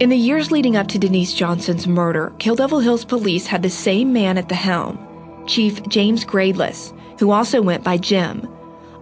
In 0.00 0.10
the 0.10 0.16
years 0.16 0.52
leading 0.52 0.76
up 0.76 0.86
to 0.88 0.98
Denise 0.98 1.34
Johnson's 1.34 1.88
murder, 1.88 2.32
Kill 2.38 2.54
Devil 2.54 2.78
Hills 2.78 3.04
police 3.04 3.48
had 3.48 3.64
the 3.64 3.70
same 3.70 4.12
man 4.12 4.38
at 4.38 4.48
the 4.48 4.54
helm, 4.54 4.96
Chief 5.48 5.82
James 5.88 6.24
Gradeless, 6.24 6.92
who 7.18 7.32
also 7.32 7.60
went 7.60 7.82
by 7.82 7.96
Jim. 7.96 8.48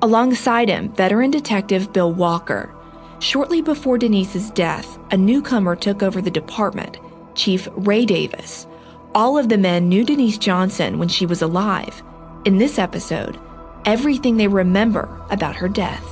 Alongside 0.01 0.71
him, 0.71 0.91
veteran 0.95 1.31
detective 1.31 1.93
Bill 1.93 2.11
Walker. 2.11 2.75
Shortly 3.19 3.61
before 3.61 3.99
Denise's 3.99 4.51
death, 4.53 4.99
a 5.11 5.19
newcomer 5.19 5.77
took 5.77 6.03
over 6.03 6.23
the 6.23 6.31
department, 6.31 6.99
Chief 7.35 7.69
Ray 7.73 8.07
Davis. 8.07 8.67
All 9.15 9.37
of 9.37 9.51
the 9.51 9.59
men 9.59 9.91
knew 9.91 10.03
Denise 10.03 10.39
Johnson 10.39 10.99
when 10.99 11.09
she 11.09 11.27
was 11.27 11.43
alive. 11.43 12.03
In 12.47 12.57
this 12.57 12.79
episode, 12.79 13.39
everything 13.85 14.39
they 14.39 14.49
remember 14.49 15.21
about 15.29 15.57
her 15.57 15.69
death. 15.69 16.05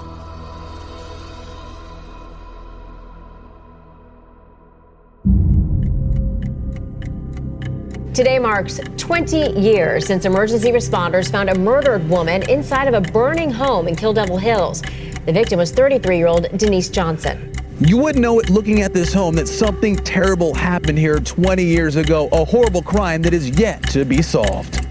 Today 8.14 8.38
marks 8.38 8.78
20 8.96 9.58
years 9.60 10.06
since 10.06 10.24
emergency 10.24 10.70
responders 10.70 11.28
found 11.28 11.50
a 11.50 11.58
murdered 11.58 12.08
woman 12.08 12.48
inside 12.48 12.86
of 12.86 12.94
a 12.94 13.00
burning 13.00 13.50
home 13.50 13.88
in 13.88 13.96
Kill 13.96 14.12
Devil 14.12 14.38
Hills. 14.38 14.82
The 15.26 15.32
victim 15.32 15.58
was 15.58 15.72
33 15.72 16.16
year 16.16 16.28
old 16.28 16.46
Denise 16.56 16.88
Johnson. 16.88 17.52
You 17.80 17.98
wouldn't 17.98 18.22
know 18.22 18.38
it 18.38 18.50
looking 18.50 18.82
at 18.82 18.94
this 18.94 19.12
home 19.12 19.34
that 19.34 19.48
something 19.48 19.96
terrible 19.96 20.54
happened 20.54 20.96
here 20.96 21.18
20 21.18 21.64
years 21.64 21.96
ago, 21.96 22.28
a 22.30 22.44
horrible 22.44 22.82
crime 22.82 23.20
that 23.22 23.34
is 23.34 23.50
yet 23.58 23.82
to 23.88 24.04
be 24.04 24.22
solved. 24.22 24.86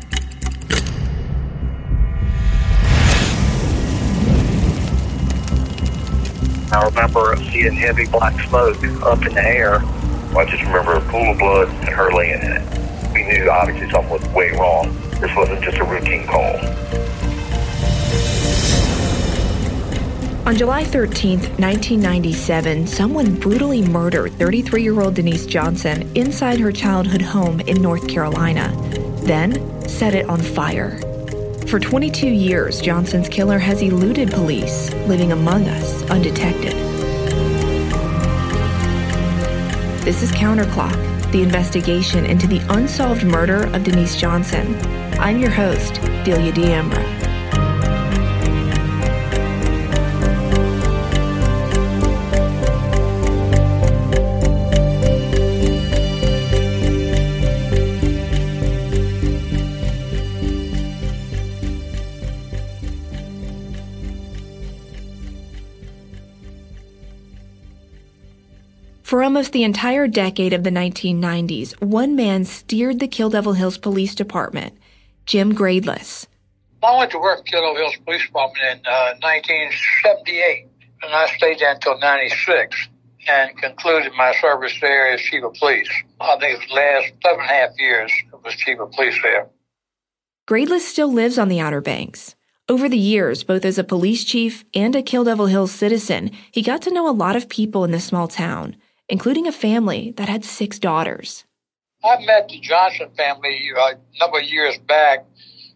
I 6.73 6.85
remember 6.87 7.37
seeing 7.53 7.71
heavy 7.71 8.05
black 8.05 8.37
smoke 8.49 8.83
up 9.03 9.25
in 9.25 9.33
the 9.33 9.41
air. 9.41 9.75
I 10.35 10.43
just 10.43 10.63
remember 10.63 10.95
a 10.95 11.01
pool 11.09 11.31
of 11.31 11.39
blood 11.39 11.69
and 11.69 11.87
her 11.87 12.11
laying 12.11 12.41
in 12.41 12.51
it 12.51 12.82
knew 13.25 13.49
obviously 13.49 13.89
something 13.89 14.11
was 14.11 14.27
way 14.29 14.51
wrong. 14.51 14.93
This 15.19 15.35
wasn't 15.35 15.63
just 15.63 15.77
a 15.77 15.83
routine 15.83 16.27
call. 16.27 16.59
On 20.45 20.57
July 20.57 20.83
13, 20.83 21.39
1997, 21.39 22.85
someone 22.85 23.39
brutally 23.39 23.81
murdered 23.81 24.33
33 24.33 24.83
year 24.83 24.99
old 24.99 25.15
Denise 25.15 25.45
Johnson 25.45 26.11
inside 26.17 26.59
her 26.59 26.71
childhood 26.71 27.21
home 27.21 27.61
in 27.61 27.81
North 27.81 28.07
Carolina, 28.09 28.75
then 29.21 29.87
set 29.87 30.13
it 30.13 30.27
on 30.27 30.41
fire. 30.41 30.99
For 31.67 31.79
22 31.79 32.27
years, 32.27 32.81
Johnson's 32.81 33.29
killer 33.29 33.57
has 33.57 33.81
eluded 33.81 34.31
police, 34.31 34.93
living 35.07 35.31
among 35.31 35.69
us 35.69 36.03
undetected. 36.09 36.73
This 40.03 40.21
is 40.21 40.31
Counterclock 40.33 41.12
the 41.33 41.41
investigation 41.41 42.27
into 42.27 42.45
the 42.45 42.59
unsolved 42.69 43.25
murder 43.25 43.63
of 43.75 43.83
Denise 43.83 44.15
Johnson. 44.15 44.75
I'm 45.19 45.39
your 45.39 45.49
host, 45.49 45.95
Delia 46.23 46.51
D'Ambra. 46.51 47.22
For 69.13 69.21
almost 69.21 69.51
the 69.51 69.63
entire 69.63 70.07
decade 70.07 70.53
of 70.53 70.63
the 70.63 70.71
1990s, 70.71 71.79
one 71.79 72.15
man 72.15 72.45
steered 72.45 72.99
the 72.99 73.07
Kill 73.07 73.29
Devil 73.29 73.53
Hills 73.53 73.77
Police 73.77 74.15
Department, 74.15 74.75
Jim 75.27 75.53
Gradeless. 75.53 76.25
I 76.81 76.97
went 76.97 77.11
to 77.11 77.19
work 77.19 77.41
at 77.41 77.45
Kill 77.45 77.61
Devil 77.61 77.75
Hills 77.75 77.95
Police 78.05 78.25
Department 78.25 78.79
in 78.79 78.91
uh, 78.91 79.13
1978, 79.21 80.67
and 81.03 81.13
I 81.13 81.27
stayed 81.27 81.59
there 81.59 81.73
until 81.75 81.99
96 81.99 82.87
and 83.27 83.55
concluded 83.55 84.13
my 84.17 84.33
service 84.41 84.73
there 84.81 85.11
as 85.11 85.21
chief 85.21 85.43
of 85.43 85.53
police. 85.53 85.91
I 86.19 86.35
think 86.39 86.55
it 86.55 86.59
was 86.61 86.67
the 86.69 86.73
last 86.73 87.13
seven 87.21 87.41
and 87.41 87.51
a 87.51 87.53
half 87.53 87.69
years 87.77 88.11
I 88.33 88.37
was 88.43 88.55
chief 88.55 88.79
of 88.79 88.91
police 88.93 89.19
there. 89.21 89.47
Gradeless 90.47 90.87
still 90.87 91.13
lives 91.13 91.37
on 91.37 91.49
the 91.49 91.59
Outer 91.59 91.81
Banks. 91.81 92.33
Over 92.67 92.89
the 92.89 92.97
years, 92.97 93.43
both 93.43 93.63
as 93.63 93.77
a 93.77 93.83
police 93.83 94.23
chief 94.23 94.65
and 94.73 94.95
a 94.95 95.03
Kill 95.03 95.25
Devil 95.25 95.45
Hills 95.45 95.71
citizen, 95.71 96.31
he 96.51 96.63
got 96.63 96.81
to 96.81 96.91
know 96.91 97.07
a 97.07 97.13
lot 97.13 97.35
of 97.35 97.47
people 97.47 97.83
in 97.83 97.91
this 97.91 98.05
small 98.05 98.27
town 98.27 98.75
including 99.09 99.47
a 99.47 99.51
family 99.51 100.13
that 100.17 100.29
had 100.29 100.45
six 100.45 100.79
daughters. 100.79 101.45
I 102.03 102.23
met 102.25 102.49
the 102.49 102.59
Johnson 102.59 103.09
family 103.15 103.69
uh, 103.77 103.91
a 103.91 104.19
number 104.19 104.39
of 104.39 104.45
years 104.45 104.77
back. 104.77 105.25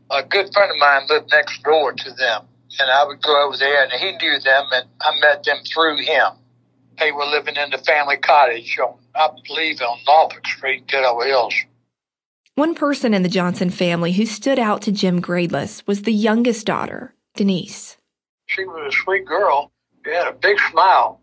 A 0.09 0.23
good 0.23 0.51
friend 0.53 0.71
of 0.71 0.77
mine 0.77 1.03
lived 1.09 1.31
next 1.31 1.63
door 1.63 1.93
to 1.93 2.11
them, 2.11 2.45
and 2.79 2.91
I 2.91 3.05
would 3.05 3.21
go 3.21 3.47
over 3.47 3.57
there, 3.57 3.83
and 3.83 3.91
he 3.91 4.11
knew 4.17 4.39
them, 4.39 4.65
and 4.71 4.87
I 5.01 5.19
met 5.19 5.43
them 5.43 5.57
through 5.65 5.97
him. 5.97 6.33
They 6.99 7.11
were 7.11 7.25
living 7.25 7.55
in 7.55 7.69
the 7.69 7.77
family 7.77 8.17
cottage 8.17 8.77
on, 8.79 8.97
I 9.15 9.29
believe, 9.45 9.81
on 9.81 9.99
Norfolk 10.07 10.47
Street, 10.47 10.87
Kiddo 10.87 11.21
Hills. 11.21 11.53
One 12.55 12.73
person 12.73 13.13
in 13.13 13.21
the 13.21 13.29
Johnson 13.29 13.69
family 13.69 14.13
who 14.13 14.25
stood 14.25 14.57
out 14.57 14.81
to 14.83 14.91
Jim 14.91 15.21
Gradeless 15.21 15.85
was 15.85 16.01
the 16.01 16.13
youngest 16.13 16.65
daughter, 16.65 17.13
Denise. 17.35 17.97
She 18.47 18.65
was 18.65 18.93
a 18.93 18.97
sweet 18.97 19.25
girl. 19.25 19.71
She 20.03 20.11
had 20.11 20.27
a 20.27 20.33
big 20.33 20.57
smile. 20.71 21.21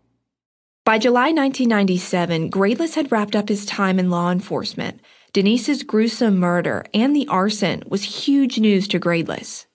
By 0.85 0.99
July 0.99 1.31
1997, 1.31 2.51
Gradeless 2.51 2.93
had 2.93 3.11
wrapped 3.11 3.35
up 3.35 3.49
his 3.49 3.65
time 3.65 3.97
in 3.97 4.11
law 4.11 4.31
enforcement. 4.31 5.01
Denise's 5.33 5.81
gruesome 5.81 6.37
murder 6.37 6.85
and 6.93 7.15
the 7.15 7.27
arson 7.27 7.81
was 7.87 8.03
huge 8.03 8.59
news 8.59 8.87
to 8.89 8.99
Gradeless. 8.99 9.65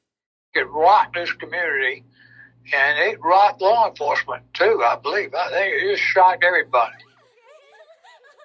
It 0.55 0.71
rocked 0.71 1.17
this 1.17 1.33
community, 1.33 2.05
and 2.73 2.99
it 3.01 3.19
rocked 3.21 3.61
law 3.61 3.89
enforcement 3.89 4.45
too, 4.55 4.81
I 4.85 4.95
believe. 5.03 5.35
I 5.35 5.51
think 5.51 5.83
it 5.83 5.91
just 5.91 6.03
shocked 6.05 6.45
everybody. 6.45 6.95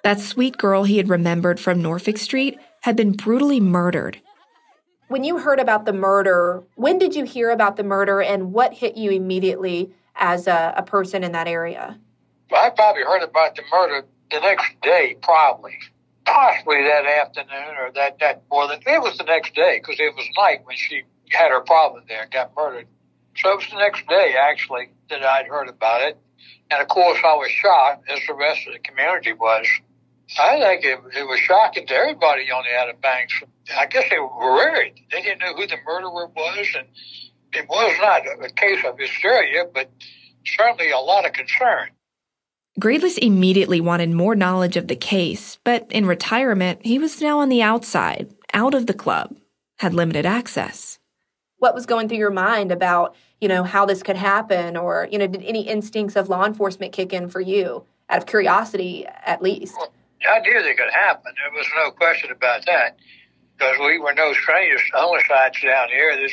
That 0.02 0.18
sweet 0.18 0.58
girl 0.58 0.82
he 0.82 0.96
had 0.96 1.08
remembered 1.08 1.60
from 1.60 1.80
Norfolk 1.80 2.18
Street 2.18 2.58
had 2.80 2.96
been 2.96 3.12
brutally 3.12 3.60
murdered. 3.60 4.20
When 5.06 5.22
you 5.22 5.38
heard 5.38 5.60
about 5.60 5.84
the 5.84 5.92
murder, 5.92 6.64
when 6.74 6.98
did 6.98 7.14
you 7.14 7.26
hear 7.26 7.50
about 7.50 7.76
the 7.76 7.84
murder 7.84 8.20
and 8.20 8.52
what 8.52 8.74
hit 8.74 8.96
you 8.96 9.12
immediately 9.12 9.94
as 10.16 10.48
a, 10.48 10.74
a 10.76 10.82
person 10.82 11.22
in 11.22 11.30
that 11.30 11.46
area? 11.46 12.00
I 12.54 12.70
probably 12.70 13.02
heard 13.02 13.22
about 13.22 13.56
the 13.56 13.62
murder 13.70 14.06
the 14.30 14.40
next 14.40 14.80
day, 14.82 15.16
probably. 15.22 15.78
Possibly 16.24 16.82
that 16.82 17.06
afternoon 17.06 17.76
or 17.78 17.92
that, 17.94 18.18
that, 18.20 18.42
the, 18.50 18.80
it 18.86 19.00
was 19.00 19.16
the 19.18 19.24
next 19.24 19.54
day 19.54 19.80
because 19.80 20.00
it 20.00 20.14
was 20.14 20.26
night 20.36 20.60
when 20.64 20.76
she 20.76 21.02
had 21.30 21.50
her 21.50 21.60
problem 21.60 22.04
there 22.08 22.22
and 22.22 22.30
got 22.30 22.52
murdered. 22.56 22.86
So 23.36 23.52
it 23.52 23.56
was 23.56 23.66
the 23.70 23.78
next 23.78 24.06
day, 24.08 24.34
actually, 24.40 24.90
that 25.10 25.22
I'd 25.22 25.46
heard 25.46 25.68
about 25.68 26.02
it. 26.02 26.18
And 26.70 26.82
of 26.82 26.88
course, 26.88 27.18
I 27.24 27.34
was 27.34 27.50
shocked, 27.50 28.08
as 28.10 28.20
the 28.26 28.34
rest 28.34 28.66
of 28.66 28.72
the 28.72 28.78
community 28.80 29.32
was. 29.32 29.66
I 30.38 30.58
think 30.58 30.84
it, 30.84 30.98
it 31.16 31.22
was 31.28 31.38
shocking 31.38 31.86
to 31.86 31.94
everybody 31.94 32.50
on 32.50 32.64
the 32.64 32.76
Outer 32.76 32.98
Banks. 33.00 33.34
I 33.76 33.86
guess 33.86 34.04
they 34.10 34.18
were 34.18 34.36
worried. 34.36 34.94
They 35.12 35.22
didn't 35.22 35.38
know 35.38 35.54
who 35.54 35.66
the 35.66 35.76
murderer 35.86 36.26
was, 36.26 36.66
and 36.76 36.88
it 37.52 37.68
was 37.68 37.96
not 38.00 38.22
a 38.44 38.52
case 38.52 38.84
of 38.84 38.98
hysteria, 38.98 39.66
but 39.72 39.90
certainly 40.44 40.90
a 40.90 40.98
lot 40.98 41.24
of 41.24 41.32
concern. 41.32 41.90
Gradeless 42.78 43.16
immediately 43.16 43.80
wanted 43.80 44.10
more 44.10 44.36
knowledge 44.36 44.76
of 44.76 44.86
the 44.86 44.96
case, 44.96 45.58
but 45.64 45.86
in 45.90 46.04
retirement, 46.04 46.84
he 46.84 46.98
was 46.98 47.22
now 47.22 47.38
on 47.38 47.48
the 47.48 47.62
outside, 47.62 48.34
out 48.52 48.74
of 48.74 48.86
the 48.86 48.92
club, 48.92 49.34
had 49.78 49.94
limited 49.94 50.26
access. 50.26 50.98
What 51.56 51.74
was 51.74 51.86
going 51.86 52.06
through 52.06 52.18
your 52.18 52.30
mind 52.30 52.70
about, 52.70 53.16
you 53.40 53.48
know, 53.48 53.64
how 53.64 53.86
this 53.86 54.02
could 54.02 54.16
happen 54.16 54.76
or, 54.76 55.08
you 55.10 55.16
know, 55.16 55.26
did 55.26 55.42
any 55.42 55.66
instincts 55.66 56.16
of 56.16 56.28
law 56.28 56.44
enforcement 56.44 56.92
kick 56.92 57.14
in 57.14 57.30
for 57.30 57.40
you 57.40 57.82
out 58.10 58.18
of 58.18 58.26
curiosity 58.26 59.06
at 59.24 59.40
least? 59.40 59.74
Well, 59.78 59.90
I 60.30 60.40
knew 60.40 60.58
it 60.58 60.76
could 60.76 60.92
happen. 60.92 61.32
There 61.34 61.58
was 61.58 61.66
no 61.76 61.92
question 61.92 62.30
about 62.30 62.66
that 62.66 62.98
because 63.56 63.78
we 63.78 63.98
were 63.98 64.12
no 64.12 64.34
strangers 64.34 64.82
to 64.92 64.98
homicides 64.98 65.62
down 65.62 65.88
here. 65.88 66.14
This 66.14 66.32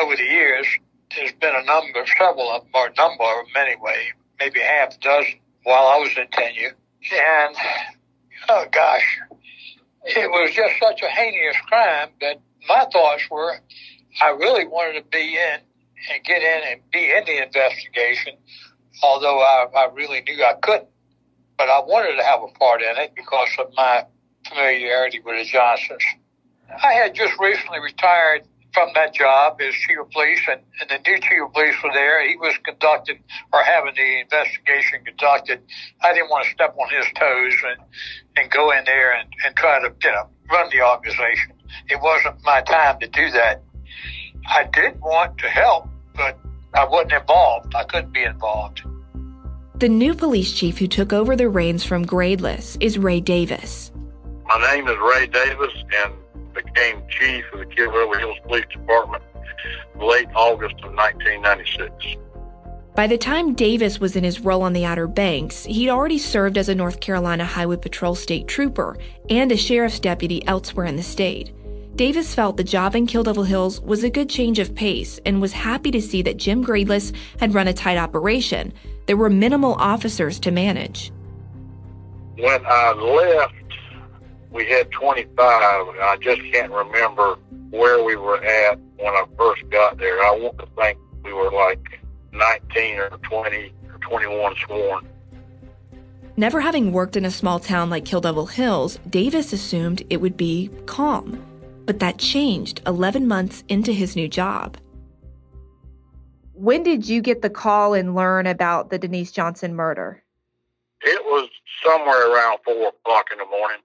over 0.00 0.16
the 0.16 0.22
years, 0.22 0.66
there's 1.14 1.32
been 1.32 1.54
a 1.54 1.64
number, 1.64 2.06
several 2.18 2.50
of 2.50 2.62
them, 2.62 2.70
or 2.72 2.86
a 2.86 2.94
number 2.94 3.24
of 3.24 3.46
them 3.46 3.56
anyway, 3.56 4.12
maybe 4.40 4.60
half 4.60 4.96
a 4.96 4.98
dozen 4.98 5.34
while 5.64 5.86
I 5.86 5.98
was 5.98 6.10
in 6.16 6.28
tenure. 6.28 6.76
And, 7.12 7.56
oh 8.48 8.66
gosh, 8.70 9.18
it 10.04 10.30
was 10.30 10.52
just 10.52 10.74
such 10.80 11.02
a 11.02 11.08
heinous 11.08 11.56
crime 11.68 12.10
that 12.20 12.40
my 12.68 12.86
thoughts 12.92 13.28
were 13.30 13.58
I 14.20 14.30
really 14.30 14.66
wanted 14.66 15.00
to 15.00 15.04
be 15.10 15.36
in 15.36 15.60
and 16.12 16.24
get 16.24 16.42
in 16.42 16.72
and 16.72 16.80
be 16.92 17.10
in 17.10 17.24
the 17.24 17.42
investigation, 17.42 18.34
although 19.02 19.40
I, 19.40 19.66
I 19.74 19.88
really 19.92 20.20
knew 20.22 20.44
I 20.44 20.54
couldn't. 20.60 20.88
But 21.56 21.70
I 21.70 21.80
wanted 21.80 22.16
to 22.16 22.24
have 22.24 22.42
a 22.42 22.48
part 22.58 22.82
in 22.82 22.96
it 22.96 23.12
because 23.14 23.48
of 23.58 23.72
my 23.76 24.04
familiarity 24.46 25.20
with 25.20 25.38
the 25.38 25.44
Johnsons. 25.44 26.04
I 26.82 26.92
had 26.92 27.14
just 27.14 27.38
recently 27.38 27.78
retired 27.80 28.42
from 28.72 28.88
that 28.94 29.14
job 29.14 29.60
as 29.60 29.74
chief 29.74 29.98
of 30.00 30.10
police, 30.10 30.40
and, 30.50 30.60
and 30.80 30.90
the 30.90 31.10
new 31.10 31.18
chief 31.20 31.42
of 31.44 31.52
police 31.52 31.74
was 31.82 31.92
there. 31.94 32.26
He 32.26 32.36
was 32.36 32.54
conducting 32.64 33.22
or 33.52 33.62
having 33.62 33.94
the 33.94 34.20
investigation 34.20 35.04
conducted. 35.04 35.60
I 36.02 36.12
didn't 36.14 36.30
want 36.30 36.44
to 36.44 36.50
step 36.50 36.74
on 36.78 36.88
his 36.88 37.06
toes 37.14 37.54
and, 37.68 37.80
and 38.36 38.50
go 38.50 38.70
in 38.72 38.84
there 38.84 39.12
and, 39.12 39.28
and 39.44 39.54
try 39.56 39.80
to, 39.80 39.94
you 40.02 40.10
know, 40.10 40.28
run 40.50 40.68
the 40.70 40.82
organization. 40.82 41.52
It 41.88 42.00
wasn't 42.00 42.36
my 42.44 42.62
time 42.62 42.98
to 43.00 43.08
do 43.08 43.30
that. 43.30 43.62
I 44.48 44.64
did 44.72 45.00
want 45.00 45.38
to 45.38 45.48
help, 45.48 45.88
but 46.14 46.38
I 46.74 46.84
wasn't 46.86 47.12
involved. 47.12 47.74
I 47.74 47.84
couldn't 47.84 48.12
be 48.12 48.22
involved. 48.22 48.82
The 49.76 49.88
new 49.88 50.14
police 50.14 50.52
chief 50.52 50.78
who 50.78 50.86
took 50.86 51.12
over 51.12 51.36
the 51.36 51.48
reins 51.48 51.84
from 51.84 52.04
Gradeless 52.06 52.76
is 52.80 52.98
Ray 52.98 53.20
Davis. 53.20 53.90
My 54.46 54.74
name 54.74 54.88
is 54.88 54.96
Ray 54.98 55.26
Davis 55.26 55.72
and 56.02 56.12
became 56.54 57.02
chief 57.08 57.44
of 57.52 57.60
the 57.60 57.66
Kill 57.66 57.90
Devil 57.90 58.18
Hills 58.18 58.38
Police 58.44 58.66
Department 58.72 59.22
late 59.96 60.28
August 60.34 60.74
of 60.82 60.94
1996. 60.94 62.16
By 62.94 63.06
the 63.06 63.16
time 63.16 63.54
Davis 63.54 63.98
was 63.98 64.16
in 64.16 64.24
his 64.24 64.40
role 64.40 64.62
on 64.62 64.74
the 64.74 64.84
Outer 64.84 65.06
Banks, 65.06 65.64
he'd 65.64 65.88
already 65.88 66.18
served 66.18 66.58
as 66.58 66.68
a 66.68 66.74
North 66.74 67.00
Carolina 67.00 67.44
Highway 67.44 67.78
Patrol 67.78 68.14
state 68.14 68.46
trooper 68.46 68.98
and 69.30 69.50
a 69.50 69.56
sheriff's 69.56 69.98
deputy 69.98 70.46
elsewhere 70.46 70.84
in 70.84 70.96
the 70.96 71.02
state. 71.02 71.54
Davis 71.96 72.34
felt 72.34 72.56
the 72.56 72.64
job 72.64 72.94
in 72.94 73.06
Kill 73.06 73.22
Devil 73.22 73.44
Hills 73.44 73.80
was 73.80 74.04
a 74.04 74.10
good 74.10 74.28
change 74.28 74.58
of 74.58 74.74
pace 74.74 75.20
and 75.24 75.40
was 75.40 75.52
happy 75.52 75.90
to 75.90 76.02
see 76.02 76.22
that 76.22 76.36
Jim 76.36 76.64
Gradeless 76.64 77.14
had 77.38 77.54
run 77.54 77.68
a 77.68 77.72
tight 77.72 77.98
operation. 77.98 78.72
There 79.06 79.16
were 79.16 79.30
minimal 79.30 79.74
officers 79.74 80.38
to 80.40 80.50
manage. 80.50 81.12
When 82.36 82.66
I 82.66 82.92
left, 82.92 83.54
we 84.52 84.68
had 84.68 84.90
25. 84.92 85.36
I 85.38 86.16
just 86.20 86.40
can't 86.52 86.70
remember 86.70 87.36
where 87.70 88.02
we 88.04 88.16
were 88.16 88.42
at 88.42 88.78
when 88.98 89.14
I 89.14 89.24
first 89.36 89.68
got 89.70 89.98
there. 89.98 90.22
I 90.22 90.30
want 90.32 90.58
to 90.58 90.66
think 90.76 90.98
we 91.24 91.32
were 91.32 91.50
like 91.50 92.00
19 92.32 92.98
or 92.98 93.08
20 93.10 93.72
or 93.88 93.98
21 93.98 94.54
sworn. 94.66 95.08
Never 96.36 96.60
having 96.60 96.92
worked 96.92 97.16
in 97.16 97.24
a 97.24 97.30
small 97.30 97.58
town 97.58 97.90
like 97.90 98.04
Kill 98.04 98.20
Devil 98.20 98.46
Hills, 98.46 98.98
Davis 99.08 99.52
assumed 99.52 100.02
it 100.08 100.18
would 100.18 100.36
be 100.36 100.70
calm. 100.86 101.42
But 101.84 101.98
that 101.98 102.18
changed 102.18 102.80
11 102.86 103.26
months 103.26 103.64
into 103.68 103.92
his 103.92 104.16
new 104.16 104.28
job. 104.28 104.76
When 106.54 106.82
did 106.82 107.08
you 107.08 107.20
get 107.22 107.42
the 107.42 107.50
call 107.50 107.92
and 107.92 108.14
learn 108.14 108.46
about 108.46 108.90
the 108.90 108.98
Denise 108.98 109.32
Johnson 109.32 109.74
murder? 109.74 110.22
It 111.02 111.22
was 111.24 111.48
somewhere 111.84 112.30
around 112.32 112.58
4 112.64 112.88
o'clock 112.88 113.26
in 113.32 113.38
the 113.38 113.46
morning. 113.46 113.78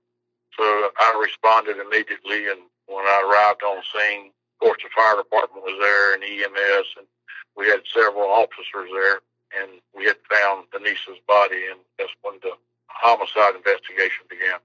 So 0.58 0.64
I 0.64 1.20
responded 1.22 1.78
immediately. 1.78 2.50
And 2.50 2.62
when 2.88 3.06
I 3.06 3.22
arrived 3.24 3.64
on 3.64 3.82
scene, 3.94 4.28
of 4.28 4.60
course, 4.60 4.82
the 4.82 4.90
fire 4.96 5.18
department 5.18 5.64
was 5.64 5.78
there 5.80 6.14
and 6.14 6.24
EMS, 6.24 6.88
and 6.98 7.08
we 7.56 7.68
had 7.68 7.82
several 7.94 8.28
officers 8.30 8.90
there. 8.92 9.22
And 9.62 9.80
we 9.96 10.06
had 10.06 10.18
found 10.30 10.66
Denise's 10.74 11.22
body, 11.26 11.64
and 11.72 11.80
that's 11.98 12.12
when 12.22 12.36
the 12.42 12.52
homicide 12.88 13.56
investigation 13.56 14.26
began. 14.30 14.60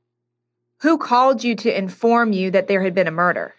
Who 0.81 0.99
called 0.99 1.45
you 1.45 1.55
to 1.57 1.77
inform 1.77 2.33
you 2.33 2.51
that 2.51 2.67
there 2.67 2.83
had 2.83 2.95
been 2.95 3.07
a 3.07 3.13
murder? 3.13 3.55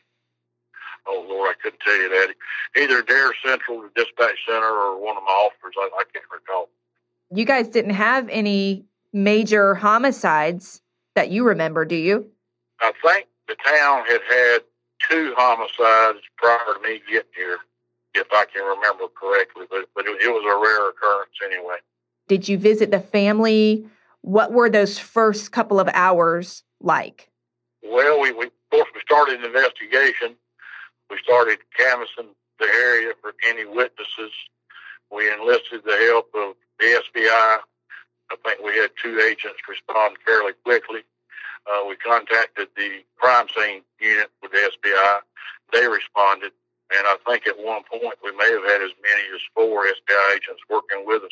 Oh 1.07 1.25
Lord, 1.29 1.56
I 1.56 1.62
couldn't 1.62 1.79
tell 1.79 1.95
you 1.95 2.09
that. 2.09 2.33
Either 2.81 3.01
Dare 3.01 3.31
Central, 3.45 3.81
the 3.81 3.89
dispatch 3.95 4.38
center, 4.45 4.65
or 4.65 5.01
one 5.01 5.15
of 5.15 5.24
my 5.24 5.31
officers. 5.31 5.75
I, 5.77 5.89
I 5.97 6.03
can't 6.12 6.25
recall. 6.31 6.69
You 7.31 7.45
guys 7.45 7.69
didn't 7.69 7.91
have 7.91 8.27
any 8.29 8.86
major 9.13 9.75
homicides 9.75 10.81
that 11.15 11.30
you 11.30 11.44
remember, 11.45 11.86
do 11.86 11.95
you? 11.95 12.27
I 12.81 12.92
think 13.04 13.27
the 13.48 13.56
town 13.56 14.06
had 14.06 14.21
had 14.30 14.62
two 15.10 15.33
homicides 15.38 16.19
prior 16.38 16.60
to 16.74 16.80
me 16.81 17.01
getting 17.10 17.30
here, 17.36 17.60
if 18.13 18.27
I 18.31 18.45
can 18.54 18.63
remember 18.63 19.06
correctly. 19.07 19.65
But 19.69 19.89
but 19.95 20.06
it, 20.06 20.21
it 20.21 20.30
was 20.30 20.44
a 20.45 20.62
rare 20.62 20.89
occurrence 20.89 21.31
anyway. 21.44 21.77
Did 22.27 22.48
you 22.48 22.57
visit 22.57 22.92
the 22.92 23.00
family? 23.00 23.86
What 24.21 24.54
were 24.54 24.69
those 24.69 24.98
first 24.98 25.51
couple 25.51 25.80
of 25.80 25.89
hours 25.94 26.63
like? 26.80 27.30
Well, 27.83 28.21
we, 28.21 28.31
we 28.31 28.45
of 28.45 28.51
course 28.71 28.89
we 28.95 29.01
started 29.01 29.39
an 29.39 29.45
investigation. 29.45 30.36
We 31.10 31.18
started 31.24 31.60
canvassing 31.77 32.33
the 32.60 32.65
area 32.65 33.13
for 33.21 33.33
any 33.48 33.65
witnesses. 33.65 34.31
We 35.12 35.31
enlisted 35.31 35.83
the 35.86 35.98
help 36.10 36.30
of 36.33 36.56
the 36.80 37.01
SBI. 37.15 37.57
I 38.31 38.36
think 38.44 38.64
we 38.64 38.78
had 38.78 38.92
two 39.02 39.20
agents 39.20 39.60
respond 39.68 40.18
fairly 40.25 40.54
quickly. 40.64 41.02
Uh, 41.66 41.88
we 41.88 41.96
contacted 41.96 42.68
the 42.75 43.04
crime 43.18 43.48
scene 43.56 43.81
unit 44.00 44.30
with 44.42 44.52
the 44.52 44.58
SBI. 44.58 45.20
They 45.72 45.88
responded, 45.88 46.52
and 46.92 47.08
I 47.08 47.18
think 47.28 47.48
at 47.48 47.58
one 47.58 47.84
point 47.90 48.16
we 48.24 48.31
may 48.36 48.52
have 48.52 48.64
had 48.64 48.81
as 48.81 48.92
many 49.02 49.24
as 49.34 49.42
four 49.56 49.86
SBI 49.86 50.36
agents 50.36 50.62
working 50.70 51.06
with 51.06 51.24
us. 51.24 51.31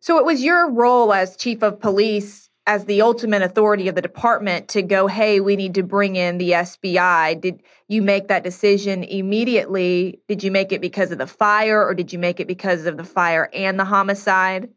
So 0.00 0.18
it 0.18 0.24
was 0.24 0.42
your 0.42 0.70
role 0.70 1.12
as 1.12 1.36
chief 1.36 1.62
of 1.62 1.80
police 1.80 2.48
as 2.68 2.84
the 2.84 3.00
ultimate 3.00 3.40
authority 3.40 3.88
of 3.88 3.94
the 3.94 4.02
department 4.02 4.68
to 4.68 4.82
go, 4.82 5.06
hey, 5.06 5.40
we 5.40 5.56
need 5.56 5.74
to 5.74 5.82
bring 5.82 6.16
in 6.16 6.36
the 6.36 6.50
SBI? 6.50 7.40
Did 7.40 7.62
you 7.88 8.02
make 8.02 8.28
that 8.28 8.44
decision 8.44 9.04
immediately? 9.04 10.20
Did 10.28 10.44
you 10.44 10.50
make 10.50 10.70
it 10.70 10.82
because 10.82 11.10
of 11.10 11.16
the 11.16 11.26
fire 11.26 11.82
or 11.82 11.94
did 11.94 12.12
you 12.12 12.18
make 12.18 12.40
it 12.40 12.46
because 12.46 12.84
of 12.84 12.98
the 12.98 13.04
fire 13.04 13.48
and 13.54 13.80
the 13.80 13.86
homicide? 13.86 14.68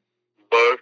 Both. 0.50 0.80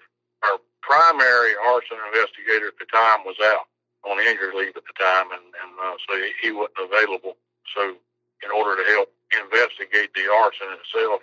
Our 0.89 1.13
primary 1.13 1.53
arson 1.67 1.97
investigator 2.07 2.67
at 2.67 2.79
the 2.79 2.85
time 2.91 3.19
was 3.25 3.35
out 3.43 3.67
on 4.09 4.19
injury 4.19 4.53
leave 4.55 4.75
at 4.75 4.83
the 4.83 4.93
time, 4.99 5.27
and, 5.31 5.41
and 5.41 5.71
uh, 5.81 5.95
so 6.07 6.15
he 6.41 6.51
wasn't 6.51 6.77
available. 6.91 7.37
So, 7.75 7.95
in 8.43 8.51
order 8.55 8.81
to 8.81 8.89
help 8.89 9.11
investigate 9.43 10.13
the 10.15 10.31
arson 10.31 10.67
itself, 10.79 11.21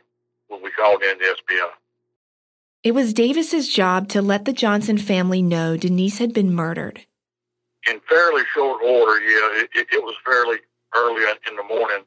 we 0.63 0.71
called 0.71 1.03
in 1.03 1.19
the 1.19 1.25
SBI. 1.25 1.71
It 2.85 2.93
was 2.93 3.15
Davis's 3.15 3.73
job 3.73 4.09
to 4.11 4.23
let 4.23 4.45
the 4.45 4.53
Johnson 4.53 4.99
family 4.99 5.43
know 5.43 5.77
Denise 5.77 6.19
had 6.19 6.33
been 6.33 6.55
murdered. 6.55 7.01
In 7.91 8.01
fairly 8.09 8.43
short 8.55 8.83
order, 8.83 9.19
yeah, 9.21 9.63
it, 9.63 9.71
it, 9.75 9.87
it 9.93 10.03
was 10.03 10.15
fairly 10.25 10.59
early 10.95 11.23
in 11.49 11.57
the 11.57 11.63
morning, 11.65 12.05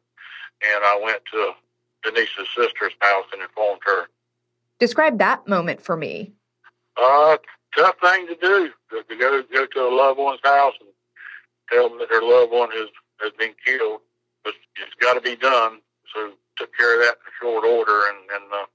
and 0.62 0.84
I 0.84 1.00
went 1.04 1.22
to 1.32 1.52
Denise's 2.04 2.48
sister's 2.56 2.94
house 3.02 3.26
and 3.34 3.42
informed 3.42 3.82
her. 3.86 4.08
Describe 4.80 5.18
that 5.18 5.48
moment 5.48 5.82
for 5.82 5.98
me. 5.98 6.34
Uh, 7.02 7.38
tough 7.76 7.96
thing 8.02 8.28
to 8.28 8.36
do 8.36 8.70
to, 8.90 9.16
go 9.16 9.44
go 9.54 9.66
to 9.66 9.80
a 9.88 9.94
loved 9.96 10.20
one's 10.20 10.40
house 10.44 10.74
and 10.80 10.90
tell 11.72 11.90
them 11.90 12.00
that 12.00 12.10
their 12.10 12.24
loved 12.24 12.52
one 12.52 12.70
has 12.72 12.90
has 13.22 13.32
been 13.38 13.54
killed, 13.66 14.02
but 14.44 14.54
it's 14.76 14.94
got 15.00 15.14
to 15.14 15.22
be 15.22 15.36
done. 15.36 15.80
So 16.14 16.32
took 16.58 16.76
care 16.76 17.00
of 17.00 17.06
that 17.06 17.18
in 17.26 17.32
short 17.42 17.66
order, 17.66 18.02
and 18.10 18.18
and 18.36 18.54
uh, 18.54 18.66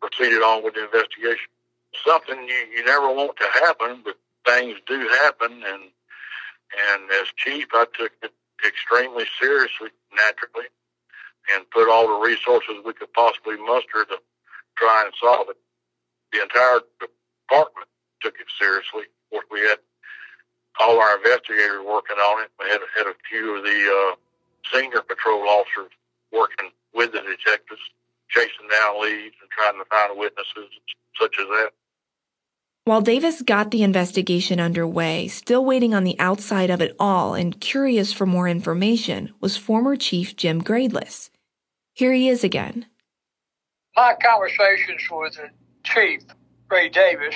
proceeded 0.00 0.42
on 0.42 0.64
with 0.64 0.74
the 0.74 0.84
investigation. 0.84 1.48
Something 2.06 2.48
you, 2.48 2.66
you 2.76 2.84
never 2.84 3.08
want 3.12 3.36
to 3.38 3.48
happen, 3.64 4.02
but 4.04 4.18
things 4.46 4.76
do 4.86 5.08
happen, 5.22 5.52
and 5.52 5.82
and 6.90 7.10
as 7.20 7.28
chief, 7.36 7.66
I 7.72 7.86
took 7.98 8.12
it 8.22 8.32
extremely 8.66 9.24
seriously, 9.40 9.90
naturally, 10.14 10.66
and 11.54 11.68
put 11.70 11.90
all 11.90 12.06
the 12.08 12.26
resources 12.26 12.76
we 12.84 12.92
could 12.92 13.12
possibly 13.12 13.56
muster 13.56 14.04
to 14.08 14.18
try 14.76 15.04
and 15.04 15.12
solve 15.20 15.48
it. 15.50 15.56
The 16.32 16.42
entire 16.42 16.80
department 17.48 17.88
took 18.20 18.34
it 18.40 18.46
seriously. 18.58 19.06
Of 19.06 19.30
course, 19.30 19.46
we 19.50 19.60
had 19.60 19.78
all 20.80 21.00
our 21.00 21.16
investigators 21.16 21.80
working 21.86 22.16
on 22.16 22.42
it. 22.42 22.50
We 22.58 22.68
had, 22.68 22.80
had 22.96 23.06
a 23.06 23.14
few 23.28 23.56
of 23.56 23.64
the 23.64 23.80
uh, 23.86 24.16
senior 24.72 25.00
patrol 25.02 25.48
officers 25.48 25.92
working 26.32 26.70
with 26.94 27.12
the 27.12 27.20
detectives 27.20 27.80
chasing 28.28 28.68
down 28.70 29.00
leads 29.00 29.36
and 29.40 29.50
trying 29.50 29.78
to 29.78 29.84
find 29.88 30.18
witnesses 30.18 30.70
such 31.20 31.36
as 31.40 31.46
that. 31.46 31.70
While 32.84 33.00
Davis 33.00 33.42
got 33.42 33.72
the 33.72 33.82
investigation 33.82 34.60
underway, 34.60 35.26
still 35.26 35.64
waiting 35.64 35.92
on 35.92 36.04
the 36.04 36.18
outside 36.20 36.70
of 36.70 36.80
it 36.80 36.94
all 37.00 37.34
and 37.34 37.60
curious 37.60 38.12
for 38.12 38.26
more 38.26 38.48
information, 38.48 39.32
was 39.40 39.56
former 39.56 39.96
Chief 39.96 40.36
Jim 40.36 40.62
Gradeless. 40.62 41.30
Here 41.94 42.12
he 42.12 42.28
is 42.28 42.44
again. 42.44 42.86
My 43.96 44.14
conversations 44.22 45.02
with 45.10 45.34
the 45.34 45.50
Chief, 45.82 46.22
Ray 46.70 46.88
Davis, 46.88 47.34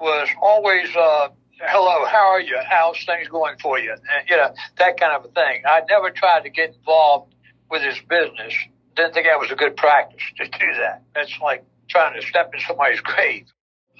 was 0.00 0.28
always, 0.40 0.94
uh, 0.94 1.28
hello, 1.60 2.04
how 2.04 2.28
are 2.28 2.40
you? 2.40 2.58
How's 2.68 3.02
things 3.04 3.28
going 3.28 3.56
for 3.58 3.78
you? 3.78 3.92
And, 3.92 4.28
you 4.28 4.36
know, 4.36 4.52
that 4.78 5.00
kind 5.00 5.12
of 5.12 5.24
a 5.24 5.28
thing. 5.32 5.62
I 5.66 5.80
never 5.88 6.10
tried 6.10 6.42
to 6.42 6.50
get 6.50 6.74
involved 6.74 7.34
with 7.70 7.82
his 7.82 7.98
business 8.08 8.54
didn't 8.96 9.12
think 9.12 9.26
that 9.26 9.38
was 9.38 9.50
a 9.52 9.54
good 9.54 9.76
practice 9.76 10.22
to 10.38 10.44
do 10.44 10.74
that. 10.78 11.02
That's 11.14 11.38
like 11.40 11.64
trying 11.88 12.20
to 12.20 12.26
step 12.26 12.50
in 12.52 12.60
somebody's 12.60 13.00
grave. 13.02 13.46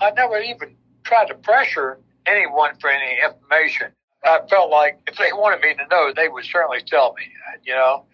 I 0.00 0.10
never 0.10 0.38
even 0.40 0.74
tried 1.04 1.26
to 1.26 1.34
pressure 1.34 2.00
anyone 2.26 2.72
for 2.80 2.90
any 2.90 3.18
information. 3.22 3.92
I 4.24 4.40
felt 4.50 4.70
like 4.70 4.98
if 5.06 5.16
they 5.16 5.32
wanted 5.32 5.60
me 5.60 5.74
to 5.74 5.86
know, 5.88 6.12
they 6.14 6.28
would 6.28 6.44
certainly 6.44 6.80
tell 6.84 7.12
me. 7.12 7.22
You 7.64 7.74
know, 7.74 8.06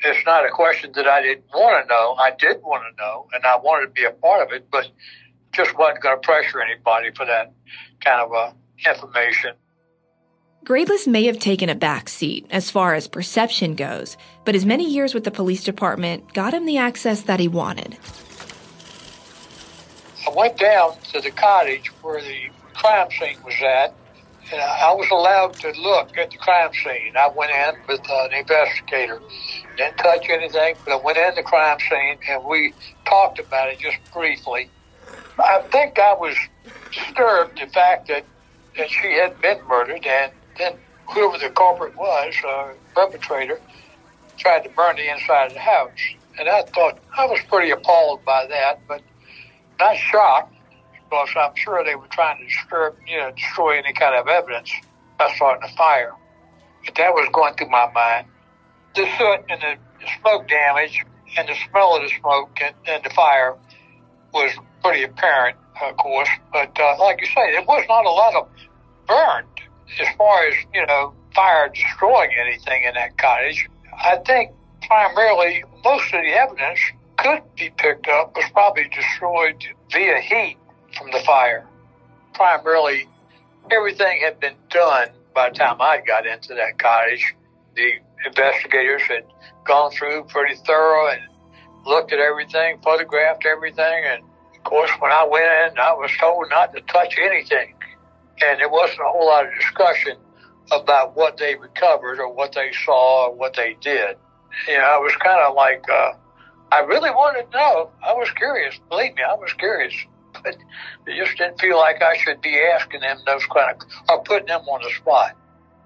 it's 0.00 0.26
not 0.26 0.44
a 0.44 0.50
question 0.50 0.90
that 0.96 1.06
I 1.06 1.22
didn't 1.22 1.44
want 1.54 1.84
to 1.84 1.88
know. 1.88 2.14
I 2.18 2.32
did 2.36 2.60
want 2.62 2.82
to 2.90 3.02
know, 3.02 3.28
and 3.32 3.44
I 3.44 3.56
wanted 3.56 3.86
to 3.86 3.92
be 3.92 4.04
a 4.04 4.10
part 4.10 4.46
of 4.46 4.52
it, 4.52 4.66
but 4.70 4.86
just 5.54 5.76
wasn't 5.78 6.02
going 6.02 6.16
to 6.16 6.20
pressure 6.20 6.60
anybody 6.60 7.10
for 7.16 7.24
that 7.26 7.52
kind 8.04 8.20
of 8.20 8.32
uh, 8.32 8.52
information. 8.86 9.54
Gradeless 10.64 11.06
may 11.06 11.24
have 11.24 11.38
taken 11.38 11.68
a 11.68 11.74
back 11.74 12.08
seat 12.08 12.46
as 12.50 12.70
far 12.70 12.94
as 12.94 13.06
perception 13.06 13.74
goes, 13.74 14.16
but 14.46 14.54
his 14.54 14.64
many 14.64 14.90
years 14.90 15.12
with 15.12 15.24
the 15.24 15.30
police 15.30 15.62
department 15.62 16.32
got 16.32 16.54
him 16.54 16.64
the 16.64 16.78
access 16.78 17.22
that 17.22 17.38
he 17.38 17.48
wanted. 17.48 17.98
I 20.26 20.30
went 20.34 20.56
down 20.56 20.96
to 21.12 21.20
the 21.20 21.30
cottage 21.30 21.88
where 22.00 22.22
the 22.22 22.48
crime 22.72 23.08
scene 23.10 23.36
was 23.44 23.54
at, 23.60 23.94
and 24.50 24.60
I 24.60 24.92
was 24.94 25.10
allowed 25.10 25.52
to 25.60 25.72
look 25.80 26.16
at 26.16 26.30
the 26.30 26.38
crime 26.38 26.70
scene. 26.72 27.14
I 27.14 27.28
went 27.28 27.50
in 27.50 27.74
with 27.86 28.00
uh, 28.08 28.28
an 28.30 28.32
investigator, 28.32 29.20
didn't 29.76 29.98
touch 29.98 30.30
anything, 30.30 30.76
but 30.84 30.94
I 30.94 30.96
went 30.96 31.18
in 31.18 31.34
the 31.34 31.42
crime 31.42 31.78
scene 31.80 32.18
and 32.28 32.42
we 32.42 32.72
talked 33.04 33.38
about 33.38 33.68
it 33.68 33.78
just 33.78 33.98
briefly. 34.14 34.70
I 35.38 35.62
think 35.70 35.98
I 35.98 36.14
was 36.14 36.36
disturbed 36.92 37.60
the 37.60 37.66
fact 37.66 38.08
that, 38.08 38.24
that 38.76 38.90
she 38.90 39.14
had 39.14 39.40
been 39.40 39.58
murdered 39.66 40.06
and 40.06 40.32
then 40.58 40.74
whoever 41.06 41.38
the 41.38 41.50
culprit 41.50 41.96
was, 41.96 42.34
uh, 42.46 42.72
perpetrator, 42.94 43.60
tried 44.36 44.64
to 44.64 44.70
burn 44.70 44.96
the 44.96 45.10
inside 45.10 45.46
of 45.46 45.54
the 45.54 45.60
house. 45.60 45.90
And 46.38 46.48
I 46.48 46.62
thought, 46.62 46.98
I 47.16 47.26
was 47.26 47.40
pretty 47.48 47.70
appalled 47.70 48.24
by 48.24 48.46
that, 48.48 48.80
but 48.88 49.02
not 49.78 49.96
shocked 49.96 50.54
because 51.04 51.28
I'm 51.36 51.54
sure 51.54 51.84
they 51.84 51.94
were 51.94 52.08
trying 52.08 52.38
to 52.38 52.44
disturb, 52.44 52.96
you 53.06 53.16
know, 53.18 53.30
destroy 53.32 53.78
any 53.78 53.92
kind 53.92 54.14
of 54.14 54.26
evidence 54.26 54.72
by 55.18 55.32
starting 55.36 55.68
a 55.68 55.76
fire. 55.76 56.12
But 56.84 56.94
that 56.96 57.12
was 57.12 57.28
going 57.32 57.54
through 57.54 57.70
my 57.70 57.90
mind. 57.92 58.26
The 58.94 59.06
soot 59.18 59.44
and 59.48 59.60
the 59.60 59.76
smoke 60.20 60.48
damage 60.48 61.04
and 61.36 61.48
the 61.48 61.54
smell 61.68 61.96
of 61.96 62.02
the 62.02 62.12
smoke 62.20 62.58
and, 62.62 62.74
and 62.86 63.04
the 63.04 63.10
fire 63.10 63.56
was 64.32 64.52
pretty 64.84 65.02
apparent, 65.02 65.56
of 65.82 65.96
course. 65.96 66.28
But 66.52 66.78
uh, 66.78 66.96
like 66.98 67.20
you 67.22 67.26
say, 67.28 67.52
there 67.52 67.62
was 67.62 67.84
not 67.88 68.04
a 68.04 68.10
lot 68.10 68.34
of 68.34 68.48
burned 69.08 69.48
as 70.00 70.08
far 70.16 70.46
as, 70.46 70.54
you 70.74 70.86
know, 70.86 71.14
fire 71.34 71.70
destroying 71.70 72.30
anything 72.38 72.84
in 72.84 72.94
that 72.94 73.16
cottage. 73.16 73.68
I 73.92 74.18
think 74.26 74.52
primarily 74.86 75.64
most 75.82 76.12
of 76.12 76.22
the 76.22 76.32
evidence 76.32 76.80
could 77.16 77.42
be 77.56 77.70
picked 77.70 78.08
up 78.08 78.36
was 78.36 78.44
probably 78.52 78.88
destroyed 78.94 79.64
via 79.90 80.20
heat 80.20 80.58
from 80.96 81.10
the 81.10 81.20
fire. 81.20 81.66
Primarily, 82.34 83.08
everything 83.70 84.20
had 84.20 84.38
been 84.40 84.56
done 84.68 85.08
by 85.34 85.48
the 85.48 85.56
time 85.56 85.80
I 85.80 86.00
got 86.06 86.26
into 86.26 86.54
that 86.54 86.78
cottage. 86.78 87.34
The 87.74 87.92
investigators 88.26 89.02
had 89.02 89.24
gone 89.64 89.90
through 89.92 90.24
pretty 90.24 90.56
thorough 90.66 91.10
and 91.10 91.22
looked 91.86 92.12
at 92.12 92.18
everything, 92.18 92.78
photographed 92.82 93.46
everything, 93.46 94.04
and 94.06 94.22
of 94.64 94.70
course, 94.70 94.90
when 94.98 95.12
I 95.12 95.24
went 95.24 95.44
in, 95.44 95.78
I 95.78 95.92
was 95.92 96.10
told 96.18 96.48
not 96.50 96.74
to 96.74 96.80
touch 96.82 97.16
anything 97.18 97.74
and 98.42 98.60
there 98.60 98.68
wasn't 98.68 99.00
a 99.00 99.04
whole 99.04 99.26
lot 99.26 99.46
of 99.46 99.54
discussion 99.54 100.16
about 100.72 101.16
what 101.16 101.36
they 101.36 101.54
recovered 101.56 102.18
or 102.18 102.32
what 102.32 102.52
they 102.52 102.72
saw 102.84 103.26
or 103.26 103.34
what 103.34 103.54
they 103.54 103.76
did. 103.80 104.16
You 104.68 104.78
know, 104.78 104.84
I 104.84 104.98
was 104.98 105.14
kind 105.16 105.40
of 105.40 105.54
like, 105.54 105.84
uh, 105.90 106.12
I 106.72 106.80
really 106.80 107.10
wanted 107.10 107.50
to 107.50 107.56
know. 107.56 107.90
I 108.04 108.12
was 108.12 108.30
curious. 108.30 108.78
Believe 108.88 109.14
me, 109.14 109.22
I 109.22 109.34
was 109.34 109.52
curious. 109.52 109.94
But 110.42 110.56
it 111.06 111.24
just 111.24 111.38
didn't 111.38 111.60
feel 111.60 111.76
like 111.76 112.02
I 112.02 112.16
should 112.16 112.40
be 112.40 112.58
asking 112.58 113.00
them 113.00 113.18
those 113.24 113.44
kind 113.46 113.76
of, 113.80 113.88
or 114.08 114.22
putting 114.24 114.48
them 114.48 114.62
on 114.62 114.82
the 114.82 114.90
spot. 114.90 115.36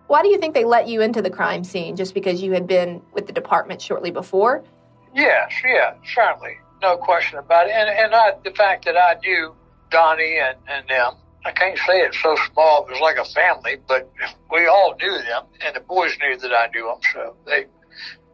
Why 0.07 0.23
do 0.23 0.29
you 0.29 0.39
think 0.39 0.55
they 0.55 0.65
let 0.65 0.89
you 0.89 1.03
into 1.03 1.21
the 1.21 1.29
crime 1.29 1.65
scene? 1.65 1.97
Just 1.97 2.15
because 2.15 2.43
you 2.43 2.53
had 2.53 2.67
been 2.67 3.03
with 3.13 3.27
the 3.27 3.33
department 3.33 3.83
shortly 3.83 4.11
before? 4.11 4.65
Yes, 5.15 5.53
yeah, 5.65 5.95
certainly. 6.15 6.57
No 6.81 6.97
question 6.97 7.39
about 7.39 7.67
it. 7.67 7.73
And, 7.73 7.89
and 7.89 8.15
I, 8.15 8.33
the 8.45 8.53
fact 8.53 8.85
that 8.85 8.97
I 8.97 9.17
knew 9.25 9.55
Donnie 9.91 10.39
and, 10.39 10.57
and 10.69 10.89
them, 10.89 11.15
I 11.45 11.53
can't 11.53 11.79
say 11.79 12.01
it's 12.01 12.21
so 12.23 12.37
small. 12.53 12.87
It 12.87 12.93
was 12.93 13.01
like 13.01 13.17
a 13.17 13.25
family, 13.25 13.77
but 13.87 14.11
we 14.51 14.67
all 14.67 14.95
knew 15.01 15.19
them, 15.23 15.45
and 15.65 15.75
the 15.75 15.81
boys 15.81 16.17
knew 16.21 16.37
that 16.37 16.53
I 16.53 16.69
knew 16.75 16.87
them, 16.87 17.01
so 17.13 17.37
they 17.47 17.67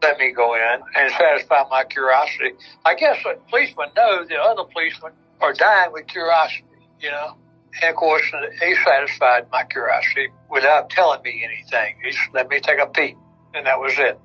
let 0.02 0.18
me 0.18 0.32
go 0.32 0.54
in 0.54 0.80
and 0.96 1.12
satisfy 1.12 1.64
my 1.70 1.84
curiosity. 1.84 2.52
I 2.84 2.94
guess 2.94 3.24
what 3.24 3.46
policemen 3.48 3.88
know 3.96 4.24
that 4.28 4.38
other 4.38 4.64
policemen 4.70 5.12
are 5.40 5.52
dying 5.54 5.92
with 5.92 6.06
curiosity, 6.08 6.64
you 7.00 7.10
know. 7.10 7.36
And 7.82 7.90
of 7.90 7.96
course, 7.96 8.22
uh, 8.32 8.50
he 8.64 8.74
satisfied 8.84 9.46
my 9.50 9.64
curiosity 9.64 10.28
without 10.50 10.90
telling 10.90 11.22
me 11.22 11.44
anything. 11.44 11.96
He 12.04 12.10
just 12.10 12.28
let 12.34 12.48
me 12.48 12.60
take 12.60 12.78
a 12.78 12.86
peek, 12.86 13.16
and 13.54 13.66
that 13.66 13.80
was 13.80 13.94
it. 13.98 14.18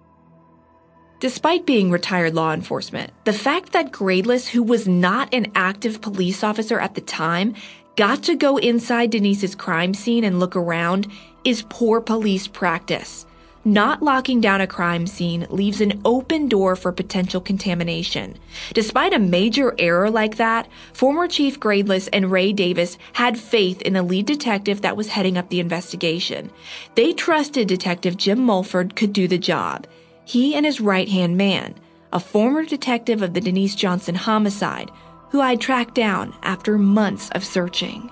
Despite 1.20 1.66
being 1.66 1.92
retired 1.92 2.34
law 2.34 2.54
enforcement, 2.54 3.12
the 3.26 3.34
fact 3.34 3.74
that 3.74 3.92
Gradeless, 3.92 4.48
who 4.48 4.64
was 4.64 4.88
not 4.88 5.34
an 5.34 5.52
active 5.54 6.00
police 6.00 6.46
officer 6.46 6.80
at 6.80 6.96
the 6.96 7.02
time, 7.02 7.56
got 7.98 8.24
to 8.24 8.36
go 8.36 8.56
inside 8.56 9.12
Denise's 9.12 9.54
crime 9.54 9.94
scene 9.94 10.24
and 10.24 10.40
look 10.40 10.56
around 10.56 11.08
is 11.44 11.66
poor 11.68 12.00
police 12.00 12.48
practice. 12.48 13.26
Not 13.66 14.02
locking 14.02 14.40
down 14.40 14.62
a 14.62 14.68
crime 14.68 15.06
scene 15.06 15.46
leaves 15.50 15.82
an 15.82 16.02
open 16.06 16.48
door 16.48 16.78
for 16.78 16.94
potential 16.94 17.42
contamination. 17.42 18.38
Despite 18.74 19.14
a 19.14 19.20
major 19.20 19.76
error 19.78 20.10
like 20.10 20.38
that, 20.38 20.70
former 20.94 21.28
Chief 21.28 21.60
Gradeless 21.60 22.08
and 22.14 22.32
Ray 22.32 22.54
Davis 22.54 22.98
had 23.12 23.38
faith 23.38 23.82
in 23.82 23.92
the 23.92 24.04
lead 24.04 24.26
detective 24.26 24.82
that 24.84 24.96
was 24.96 25.10
heading 25.10 25.38
up 25.38 25.50
the 25.50 25.60
investigation. 25.60 26.50
They 26.96 27.12
trusted 27.12 27.68
Detective 27.68 28.16
Jim 28.16 28.40
Mulford 28.40 28.96
could 28.96 29.12
do 29.12 29.28
the 29.28 29.38
job. 29.38 29.86
He 30.30 30.54
and 30.54 30.64
his 30.64 30.80
right 30.80 31.10
hand 31.10 31.38
man, 31.38 31.74
a 32.14 32.20
former 32.20 32.64
detective 32.64 33.24
of 33.24 33.34
the 33.34 33.42
Denise 33.42 33.74
Johnson 33.74 34.14
homicide, 34.14 34.92
who 35.32 35.42
I'd 35.42 35.60
tracked 35.60 35.96
down 35.96 36.36
after 36.44 36.78
months 36.78 37.32
of 37.32 37.44
searching. 37.44 38.12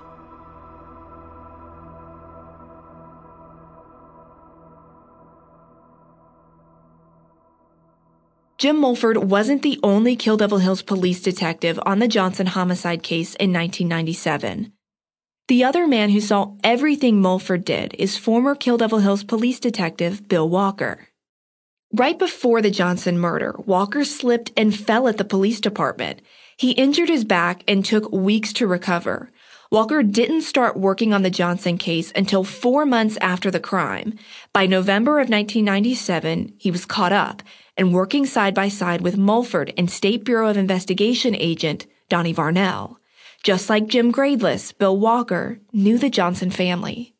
Jim 8.57 8.77
Mulford 8.77 9.17
wasn't 9.17 9.61
the 9.61 9.79
only 9.83 10.15
Kill 10.15 10.37
Devil 10.37 10.57
Hills 10.57 10.81
police 10.81 11.21
detective 11.21 11.79
on 11.85 11.99
the 11.99 12.07
Johnson 12.07 12.47
homicide 12.47 13.03
case 13.03 13.35
in 13.35 13.53
1997. 13.53 14.73
The 15.49 15.63
other 15.63 15.85
man 15.85 16.09
who 16.09 16.19
saw 16.19 16.55
everything 16.63 17.21
Mulford 17.21 17.63
did 17.63 17.93
is 17.99 18.17
former 18.17 18.55
Kill 18.55 18.77
Devil 18.77 18.97
Hills 18.97 19.23
police 19.23 19.59
detective 19.59 20.27
Bill 20.27 20.49
Walker. 20.49 21.09
Right 21.93 22.19
before 22.19 22.61
the 22.61 22.69
Johnson 22.69 23.17
murder, 23.17 23.55
Walker 23.65 24.03
slipped 24.03 24.51
and 24.57 24.75
fell 24.75 25.07
at 25.07 25.15
the 25.15 25.23
police 25.23 25.61
department. 25.61 26.21
He 26.57 26.71
injured 26.71 27.07
his 27.07 27.23
back 27.23 27.63
and 27.65 27.85
took 27.85 28.11
weeks 28.11 28.51
to 28.53 28.67
recover. 28.67 29.31
Walker 29.71 30.03
didn't 30.03 30.41
start 30.41 30.75
working 30.75 31.13
on 31.13 31.23
the 31.23 31.29
Johnson 31.29 31.77
case 31.77 32.11
until 32.13 32.43
four 32.43 32.85
months 32.85 33.17
after 33.21 33.49
the 33.49 33.61
crime. 33.61 34.19
By 34.51 34.65
November 34.65 35.19
of 35.19 35.29
1997, 35.29 36.55
he 36.57 36.71
was 36.71 36.85
caught 36.85 37.13
up 37.13 37.41
and 37.77 37.93
working 37.93 38.25
side 38.25 38.53
by 38.53 38.67
side 38.67 38.99
with 38.99 39.17
Mulford 39.17 39.73
and 39.77 39.89
State 39.89 40.25
Bureau 40.25 40.49
of 40.49 40.57
Investigation 40.57 41.35
agent 41.35 41.85
Donnie 42.09 42.33
Varnell. 42.33 42.97
Just 43.43 43.69
like 43.69 43.87
Jim 43.87 44.11
Gradeless, 44.11 44.77
Bill 44.77 44.97
Walker 44.97 45.59
knew 45.71 45.97
the 45.97 46.09
Johnson 46.09 46.51
family. 46.51 47.15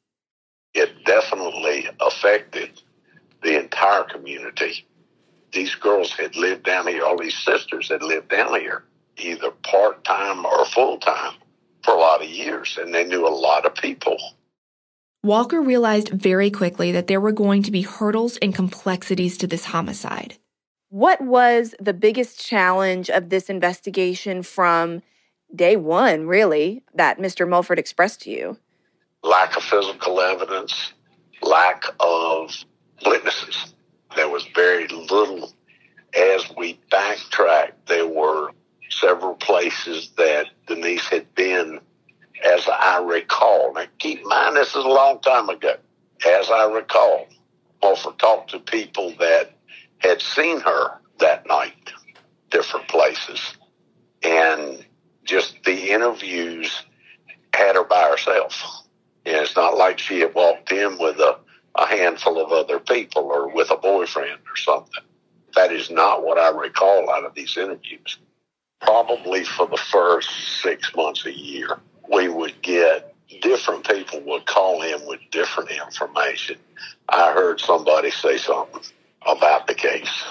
It 0.74 1.05
definitely 1.05 1.88
affected 2.01 2.81
the 3.47 3.57
entire 3.57 4.03
community. 4.03 4.85
These 5.53 5.75
girls 5.75 6.11
had 6.11 6.35
lived 6.35 6.63
down 6.63 6.85
here, 6.87 7.05
all 7.05 7.17
these 7.17 7.37
sisters 7.37 7.87
had 7.87 8.03
lived 8.03 8.27
down 8.27 8.59
here, 8.59 8.83
either 9.17 9.51
part 9.63 10.03
time 10.03 10.45
or 10.45 10.65
full 10.65 10.97
time 10.97 11.33
for 11.83 11.93
a 11.93 11.97
lot 11.97 12.21
of 12.21 12.29
years, 12.29 12.77
and 12.79 12.93
they 12.93 13.05
knew 13.05 13.25
a 13.25 13.29
lot 13.29 13.65
of 13.65 13.73
people. 13.73 14.17
Walker 15.23 15.61
realized 15.61 16.09
very 16.09 16.51
quickly 16.51 16.91
that 16.91 17.07
there 17.07 17.21
were 17.21 17.31
going 17.31 17.63
to 17.63 17.71
be 17.71 17.83
hurdles 17.83 18.35
and 18.37 18.53
complexities 18.53 19.37
to 19.37 19.47
this 19.47 19.65
homicide. 19.65 20.35
What 20.89 21.21
was 21.21 21.73
the 21.79 21.93
biggest 21.93 22.45
challenge 22.45 23.09
of 23.09 23.29
this 23.29 23.49
investigation 23.49 24.43
from 24.43 25.01
day 25.55 25.77
one, 25.77 26.27
really, 26.27 26.83
that 26.93 27.17
Mr. 27.17 27.47
Mulford 27.47 27.79
expressed 27.79 28.21
to 28.23 28.29
you? 28.29 28.57
Lack 29.23 29.55
of 29.55 29.63
physical 29.63 30.19
evidence, 30.19 30.91
lack 31.41 31.85
of 32.01 32.51
witnesses. 33.05 33.73
There 34.15 34.29
was 34.29 34.45
very 34.55 34.87
little. 34.87 35.51
As 36.17 36.49
we 36.55 36.79
backtracked, 36.89 37.87
there 37.87 38.07
were 38.07 38.51
several 38.89 39.35
places 39.35 40.11
that 40.17 40.47
Denise 40.65 41.07
had 41.07 41.33
been, 41.35 41.79
as 42.43 42.67
I 42.67 42.99
recall. 43.03 43.73
Now, 43.73 43.85
keep 43.99 44.19
in 44.21 44.27
mind, 44.27 44.55
this 44.55 44.69
is 44.69 44.85
a 44.85 44.87
long 44.87 45.19
time 45.19 45.49
ago. 45.49 45.75
As 46.25 46.49
I 46.49 46.65
recall, 46.65 47.27
Mulford 47.81 48.17
talked 48.17 48.51
to 48.51 48.59
people 48.59 49.13
that 49.19 49.51
had 49.99 50.21
seen 50.21 50.59
her 50.61 50.99
that 51.19 51.45
night, 51.47 51.91
different 52.49 52.87
places. 52.87 53.55
And 54.23 54.85
just 55.23 55.63
the 55.63 55.91
interviews 55.91 56.83
had 57.53 57.75
her 57.75 57.83
by 57.83 58.09
herself. 58.09 58.83
And 59.25 59.35
it's 59.35 59.55
not 59.55 59.77
like 59.77 59.99
she 59.99 60.21
had 60.21 60.33
walked 60.33 60.71
in 60.71 60.97
with 60.97 61.19
a 61.19 61.39
a 61.77 61.86
handful 61.86 62.43
of 62.43 62.51
other 62.51 62.79
people 62.79 63.24
or 63.24 63.50
with 63.50 63.72
a 63.72 63.77
boyfriend 63.77 64.39
or 64.50 64.55
something. 64.55 65.03
That 65.55 65.72
is 65.72 65.89
not 65.89 66.24
what 66.24 66.38
I 66.38 66.50
recall 66.50 67.10
out 67.10 67.25
of 67.25 67.34
these 67.34 67.57
interviews. 67.57 68.17
Probably 68.81 69.43
for 69.43 69.67
the 69.67 69.77
first 69.77 70.29
six 70.62 70.96
months 70.96 71.25
a 71.25 71.36
year, 71.36 71.79
we 72.12 72.27
would 72.29 72.62
get 72.62 73.13
different 73.41 73.88
people 73.88 74.22
would 74.22 74.46
call 74.46 74.81
in 74.81 75.05
with 75.07 75.19
different 75.31 75.72
information. 75.72 76.57
I 77.10 77.34
heard 77.34 77.60
somebody 77.60 78.12
say 78.12 78.38
something 78.38 78.81
about 79.25 79.67
the 79.67 79.74
case. 79.74 80.24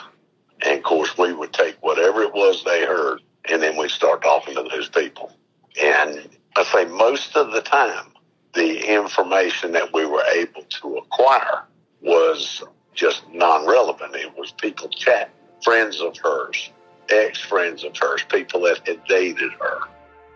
And 0.63 0.79
of 0.79 0.85
course, 0.85 1.17
we 1.19 1.33
would 1.33 1.53
take 1.53 1.77
whatever 1.83 2.23
it 2.23 2.33
was 2.33 2.65
they 2.65 2.85
heard 2.85 3.21
and 3.49 3.63
then 3.63 3.77
we'd 3.77 3.91
start 3.91 4.23
talking 4.23 4.55
to 4.55 4.63
those 4.63 4.89
people. 4.89 5.33
And 5.81 6.29
I 6.57 6.65
say 6.65 6.85
most 6.87 7.37
of 7.37 7.53
the 7.53 7.61
time, 7.61 8.13
the 8.57 8.93
information 8.93 9.73
that 9.73 9.93
we 9.93 10.07
were 10.07 10.25
able 10.35 10.63
to 10.63 10.97
acquire 10.97 11.65
was 12.01 12.65
just 12.95 13.23
non 13.33 13.67
relevant. 13.69 14.15
It 14.17 14.37
was 14.37 14.51
people 14.53 14.89
chat, 14.89 15.31
friends 15.63 16.01
of 16.01 16.17
hers, 16.17 16.71
ex 17.11 17.39
friends 17.39 17.85
of 17.85 17.97
hers, 17.97 18.25
people 18.29 18.63
that 18.63 18.87
had 18.89 19.05
dated 19.05 19.53
her. 19.61 19.79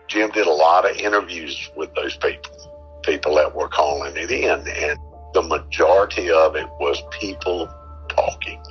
Jim 0.07 0.29
did 0.31 0.45
a 0.45 0.51
lot 0.51 0.89
of 0.89 0.95
interviews 0.97 1.69
with 1.75 1.93
those 1.95 2.15
people, 2.17 2.99
people 3.03 3.35
that 3.35 3.55
were 3.55 3.67
calling 3.67 4.15
it 4.15 4.29
in, 4.29 4.67
and 4.67 4.99
the 5.33 5.41
majority 5.41 6.29
of 6.29 6.55
it 6.55 6.67
was 6.79 7.01
people 7.19 7.67
talking. 8.07 8.61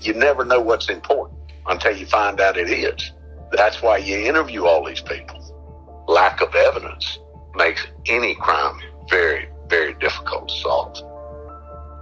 You 0.00 0.14
never 0.14 0.44
know 0.44 0.60
what's 0.60 0.88
important 0.88 1.38
until 1.66 1.94
you 1.94 2.06
find 2.06 2.40
out 2.40 2.56
it 2.56 2.70
is. 2.70 3.12
That's 3.52 3.82
why 3.82 3.98
you 3.98 4.18
interview 4.18 4.64
all 4.64 4.84
these 4.84 5.00
people. 5.00 5.42
Lack 6.08 6.40
of 6.40 6.54
evidence 6.54 7.18
makes 7.56 7.86
any 8.06 8.34
crime 8.34 8.78
very, 9.08 9.48
very 9.68 9.94
difficult 9.94 10.48
to 10.48 10.54
solve. 10.56 10.96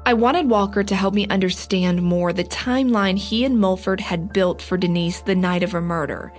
I 0.06 0.12
wanted 0.12 0.50
Walker 0.50 0.84
to 0.84 0.94
help 0.94 1.14
me 1.14 1.26
understand 1.28 2.02
more 2.02 2.34
the 2.34 2.44
timeline 2.44 3.16
he 3.16 3.42
and 3.42 3.58
Mulford 3.58 4.00
had 4.00 4.34
built 4.34 4.60
for 4.60 4.76
Denise 4.76 5.22
the 5.22 5.34
night 5.34 5.62
of 5.62 5.72
her 5.72 5.80
murder. 5.80 6.30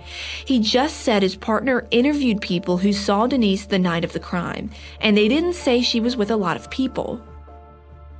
He 0.44 0.60
just 0.60 0.98
said 0.98 1.22
his 1.22 1.34
partner 1.34 1.84
interviewed 1.90 2.40
people 2.40 2.78
who 2.78 2.92
saw 2.92 3.26
Denise 3.26 3.66
the 3.66 3.80
night 3.80 4.04
of 4.04 4.12
the 4.12 4.20
crime, 4.20 4.70
and 5.00 5.16
they 5.16 5.26
didn't 5.26 5.54
say 5.54 5.82
she 5.82 5.98
was 5.98 6.16
with 6.16 6.30
a 6.30 6.36
lot 6.36 6.56
of 6.56 6.70
people. 6.70 7.20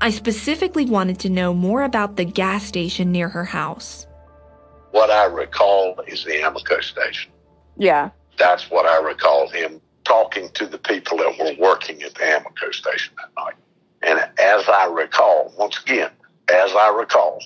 I 0.01 0.11
specifically 0.11 0.85
wanted 0.85 1.21
to 1.21 1.31
know 1.31 1.55
more 1.55 1.85
about 1.85 2.17
the 2.17 2.25
gas 2.25 2.65
station 2.65 3.13
near 3.13 3.29
her 3.29 3.45
house. 3.45 4.05
What 4.91 5.11
I 5.11 5.27
recall 5.27 6.01
is 6.09 6.25
the 6.25 6.41
Amoco 6.41 6.83
station. 6.83 7.31
Yeah. 7.77 8.11
That's 8.37 8.69
what 8.69 8.85
I 8.85 9.01
recall 9.01 9.49
him 9.49 9.81
talking 10.07 10.49
to 10.51 10.67
the 10.67 10.79
people 10.79 11.19
that 11.19 11.37
were 11.39 11.55
working 11.59 12.03
at 12.03 12.15
the 12.15 12.21
Amoco 12.21 12.73
station 12.73 13.15
that 13.17 13.31
night. 13.37 13.55
And 14.03 14.19
as 14.41 14.69
I 14.69 14.87
recall, 14.87 15.53
once 15.59 15.81
again, 15.83 16.11
as 16.49 16.71
I 16.73 16.95
recall, 16.97 17.41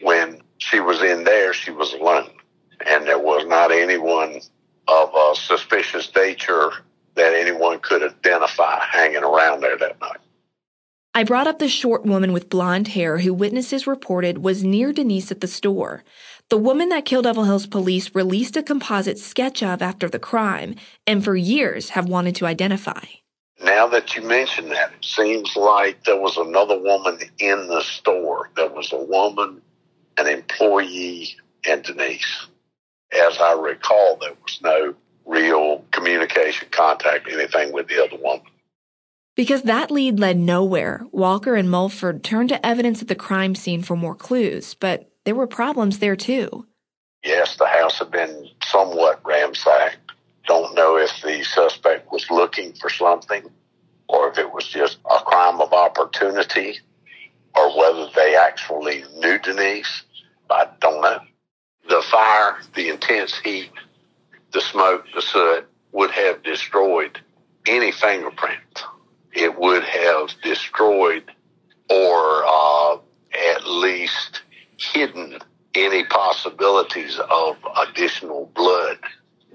when 0.00 0.40
she 0.56 0.80
was 0.80 1.02
in 1.02 1.24
there, 1.24 1.52
she 1.52 1.70
was 1.70 1.92
alone. 1.92 2.30
And 2.86 3.06
there 3.06 3.18
was 3.18 3.46
not 3.46 3.72
anyone 3.72 4.40
of 4.86 5.10
a 5.14 5.34
suspicious 5.34 6.10
nature 6.16 6.70
that 7.14 7.34
anyone 7.34 7.80
could 7.80 8.02
identify 8.02 8.80
hanging 8.80 9.24
around 9.24 9.60
there 9.60 9.76
that 9.76 10.00
night. 10.00 10.18
I 11.14 11.24
brought 11.24 11.48
up 11.48 11.58
the 11.58 11.68
short 11.68 12.06
woman 12.06 12.32
with 12.32 12.48
blonde 12.48 12.88
hair 12.88 13.18
who 13.18 13.34
witnesses 13.34 13.86
reported 13.86 14.38
was 14.38 14.62
near 14.62 14.92
Denise 14.92 15.32
at 15.32 15.40
the 15.40 15.48
store. 15.48 16.04
The 16.50 16.56
woman 16.56 16.88
that 16.88 17.04
Kill 17.04 17.20
Devil 17.20 17.44
Hills 17.44 17.66
police 17.66 18.14
released 18.14 18.56
a 18.56 18.62
composite 18.62 19.18
sketch 19.18 19.62
of 19.62 19.82
after 19.82 20.08
the 20.08 20.18
crime 20.18 20.76
and 21.06 21.22
for 21.22 21.36
years 21.36 21.90
have 21.90 22.08
wanted 22.08 22.34
to 22.36 22.46
identify. 22.46 23.04
Now 23.62 23.86
that 23.88 24.16
you 24.16 24.22
mention 24.22 24.70
that, 24.70 24.92
it 24.94 25.04
seems 25.04 25.54
like 25.56 26.04
there 26.04 26.18
was 26.18 26.38
another 26.38 26.78
woman 26.78 27.18
in 27.38 27.68
the 27.68 27.82
store. 27.82 28.48
There 28.56 28.70
was 28.70 28.92
a 28.94 29.04
woman, 29.04 29.60
an 30.16 30.26
employee, 30.26 31.36
and 31.68 31.82
Denise. 31.82 32.46
As 33.12 33.36
I 33.38 33.52
recall, 33.52 34.16
there 34.16 34.34
was 34.42 34.58
no 34.62 34.94
real 35.26 35.84
communication, 35.90 36.68
contact, 36.70 37.28
anything 37.30 37.72
with 37.72 37.88
the 37.88 38.02
other 38.02 38.16
woman. 38.16 38.46
Because 39.36 39.62
that 39.62 39.90
lead 39.90 40.18
led 40.18 40.38
nowhere, 40.38 41.04
Walker 41.12 41.56
and 41.56 41.70
Mulford 41.70 42.24
turned 42.24 42.48
to 42.48 42.66
evidence 42.66 43.02
at 43.02 43.08
the 43.08 43.14
crime 43.14 43.54
scene 43.54 43.82
for 43.82 43.96
more 43.96 44.14
clues, 44.14 44.74
but 44.74 45.10
there 45.28 45.34
were 45.34 45.46
problems 45.46 45.98
there 45.98 46.16
too. 46.16 46.66
Yes, 47.22 47.58
the 47.58 47.66
house 47.66 47.98
had 47.98 48.10
been 48.10 48.48
somewhat 48.64 49.20
ransacked 49.26 49.98
don't 50.46 50.74
know 50.74 50.96
if 50.96 51.10
the 51.22 51.44
suspect 51.44 52.10
was 52.10 52.30
looking 52.30 52.72
for 52.72 52.88
something 52.88 53.42
or 54.08 54.30
if 54.30 54.38
it 54.38 54.50
was 54.50 54.66
just 54.66 54.96
a 55.04 55.18
crime 55.20 55.60
of 55.60 55.74
opportunity 55.74 56.78
or 57.54 57.78
whether 57.78 58.08
they 58.16 58.34
actually 58.34 59.04
knew 59.18 59.38
Denise. 59.38 60.04
I 60.48 60.66
don't 60.80 61.02
know. 61.02 61.18
The 61.90 62.00
fire, 62.10 62.60
the 62.74 62.88
intense 62.88 63.36
heat, 63.36 63.70
the 64.54 64.62
smoke, 64.62 65.04
the 65.14 65.20
soot 65.20 65.68
would 65.92 66.12
have 66.12 66.42
destroyed 66.42 67.20
any 67.66 67.92
fingerprint. 67.92 68.84
It 69.34 69.58
would 69.58 69.84
have 69.84 70.30
destroyed 70.42 71.24
or 71.90 72.44
uh, 72.46 72.96
at 73.54 73.66
least 73.66 74.40
hidden 74.78 75.38
any 75.74 76.04
possibilities 76.04 77.18
of 77.30 77.56
additional 77.88 78.50
blood 78.54 78.98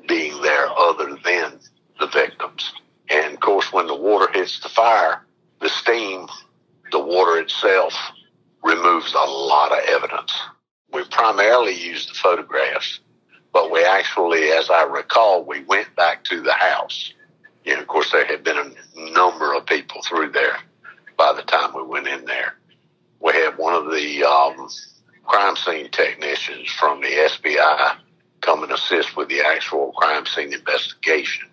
being 0.08 0.42
there 0.42 0.68
other 0.70 1.18
than 1.24 1.60
the 2.00 2.08
victims. 2.08 2.74
And 3.10 3.34
of 3.34 3.40
course, 3.40 3.72
when 3.72 3.88
the 3.88 3.96
water 3.96 4.32
hits 4.32 4.60
the 4.60 4.70
fire, 4.70 5.26
the 5.62 5.70
steam, 5.70 6.28
the 6.92 7.00
water 7.00 7.40
itself 7.40 7.94
removes 8.64 9.14
a 9.14 9.30
lot 9.30 9.72
of 9.72 9.80
evidence. 9.88 10.34
We 10.94 11.04
primarily 11.06 11.74
used 11.74 12.10
the 12.10 12.16
photographs, 12.16 13.00
but 13.52 13.72
we 13.72 13.84
actually, 13.84 14.52
as 14.52 14.70
I 14.70 14.84
recall, 14.84 15.44
we 15.44 15.64
went 15.64 15.96
back 15.96 16.24
to 16.26 16.42
the 16.42 16.54
house. 16.54 17.14
And 17.66 17.80
of 17.80 17.88
course, 17.88 18.12
there 18.12 18.26
had 18.26 18.44
been 18.44 18.58
a 18.58 19.12
number 19.12 19.54
of 19.54 19.66
people 19.66 20.02
through 20.04 20.32
there 20.32 20.58
by 21.18 21.34
the 21.34 21.44
time 21.44 21.72
we 21.76 21.84
went 21.84 22.08
in 22.08 22.26
there. 22.26 22.56
We 23.20 23.34
had 23.34 23.58
one 23.58 23.74
of 23.74 23.92
the 23.92 24.24
um, 24.24 24.68
crime 25.26 25.56
scene 25.56 25.90
technicians 25.90 26.70
from 26.72 27.02
the 27.02 27.08
SBI 27.08 27.98
come 28.42 28.64
and 28.64 28.72
assist 28.72 29.16
with 29.16 29.30
the 29.30 29.42
actual 29.42 29.92
crime 29.94 30.26
scene 30.26 30.54
investigation. 30.54 31.50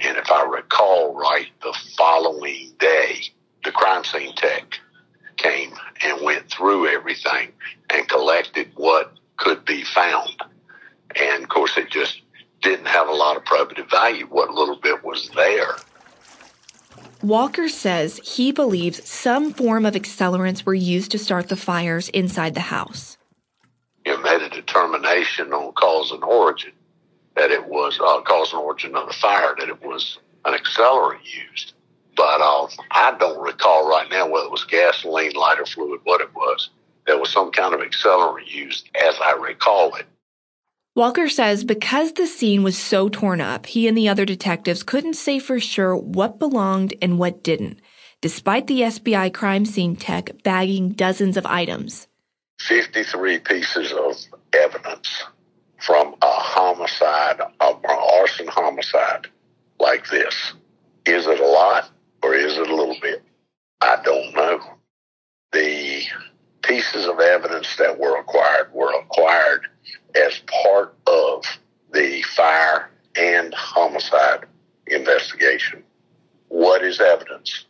And 0.00 0.16
if 0.16 0.30
I 0.30 0.44
recall 0.44 1.14
right, 1.14 1.48
the 1.62 1.76
following 1.96 2.72
day, 2.78 3.22
the 3.64 3.70
crime 3.70 4.04
scene 4.04 4.34
tech 4.34 4.78
came 5.36 5.72
and 6.02 6.22
went 6.22 6.50
through 6.50 6.88
everything 6.88 7.52
and 7.90 8.08
collected 8.08 8.70
what 8.76 9.12
could 9.36 9.64
be 9.64 9.84
found. 9.84 10.34
And 11.16 11.42
of 11.42 11.48
course, 11.48 11.76
it 11.76 11.90
just 11.90 12.22
didn't 12.62 12.86
have 12.86 13.08
a 13.08 13.12
lot 13.12 13.36
of 13.36 13.44
probative 13.44 13.90
value. 13.90 14.26
What 14.26 14.50
little 14.50 14.76
bit 14.76 15.02
was 15.04 15.30
there. 15.30 15.76
Walker 17.22 17.68
says 17.68 18.20
he 18.24 18.52
believes 18.52 19.08
some 19.08 19.52
form 19.52 19.84
of 19.86 19.94
accelerants 19.94 20.64
were 20.64 20.74
used 20.74 21.10
to 21.12 21.18
start 21.18 21.48
the 21.48 21.56
fires 21.56 22.08
inside 22.10 22.54
the 22.54 22.60
house 22.60 23.18
you 24.04 24.22
made 24.22 24.42
a 24.42 24.48
determination 24.48 25.52
on 25.52 25.72
cause 25.72 26.10
and 26.10 26.24
origin 26.24 26.72
that 27.36 27.50
it 27.50 27.66
was 27.66 27.98
uh, 28.00 28.20
cause 28.22 28.52
and 28.52 28.60
origin 28.60 28.94
of 28.96 29.06
the 29.06 29.14
fire, 29.14 29.54
that 29.58 29.68
it 29.68 29.82
was 29.82 30.18
an 30.44 30.54
accelerant 30.54 31.20
used. 31.22 31.74
But 32.16 32.40
uh, 32.40 32.66
I 32.90 33.16
don't 33.18 33.40
recall 33.40 33.88
right 33.88 34.08
now 34.10 34.28
whether 34.28 34.46
it 34.46 34.50
was 34.50 34.64
gasoline, 34.64 35.32
lighter 35.32 35.64
fluid, 35.64 36.00
what 36.04 36.20
it 36.20 36.34
was. 36.34 36.70
There 37.06 37.18
was 37.18 37.30
some 37.30 37.50
kind 37.50 37.72
of 37.72 37.80
accelerant 37.80 38.52
used, 38.52 38.90
as 39.06 39.14
I 39.22 39.32
recall 39.32 39.94
it. 39.94 40.06
Walker 40.96 41.28
says 41.28 41.62
because 41.62 42.14
the 42.14 42.26
scene 42.26 42.64
was 42.64 42.76
so 42.76 43.08
torn 43.08 43.40
up, 43.40 43.66
he 43.66 43.86
and 43.86 43.96
the 43.96 44.08
other 44.08 44.24
detectives 44.24 44.82
couldn't 44.82 45.14
say 45.14 45.38
for 45.38 45.60
sure 45.60 45.96
what 45.96 46.40
belonged 46.40 46.94
and 47.00 47.16
what 47.16 47.44
didn't, 47.44 47.80
despite 48.20 48.66
the 48.66 48.80
SBI 48.80 49.32
crime 49.32 49.64
scene 49.64 49.94
tech 49.94 50.42
bagging 50.42 50.90
dozens 50.90 51.36
of 51.36 51.46
items. 51.46 52.08
53 52.58 53.38
pieces 53.38 53.92
of 53.92 54.16
evidence 54.52 55.22
from 55.78 56.16
a 56.22 56.26
homicide, 56.26 57.40
an 57.60 57.76
arson 57.86 58.48
homicide 58.48 59.28
like 59.78 60.10
this. 60.10 60.54
Is 61.06 61.24
it 61.28 61.38
a 61.38 61.46
lot 61.46 61.88
or 62.24 62.34
is 62.34 62.58
it 62.58 62.68
a 62.68 62.74
little 62.74 62.96
bit? 63.00 63.22
I 63.80 64.00
don't 64.04 64.34
know. 64.34 64.60
The 65.52 66.02
pieces 66.62 67.06
of 67.06 67.20
evidence 67.20 67.76
that 67.76 67.98
were 67.98 68.18
acquired 68.18 68.72
were 68.74 68.92
acquired 69.00 69.66
as 70.14 70.40
part 70.64 70.94
of 71.06 71.44
the 71.92 72.22
fire 72.22 72.90
and 73.16 73.52
homicide 73.54 74.46
investigation. 74.86 75.82
What 76.48 76.84
is 76.84 77.00
evidence? 77.00 77.66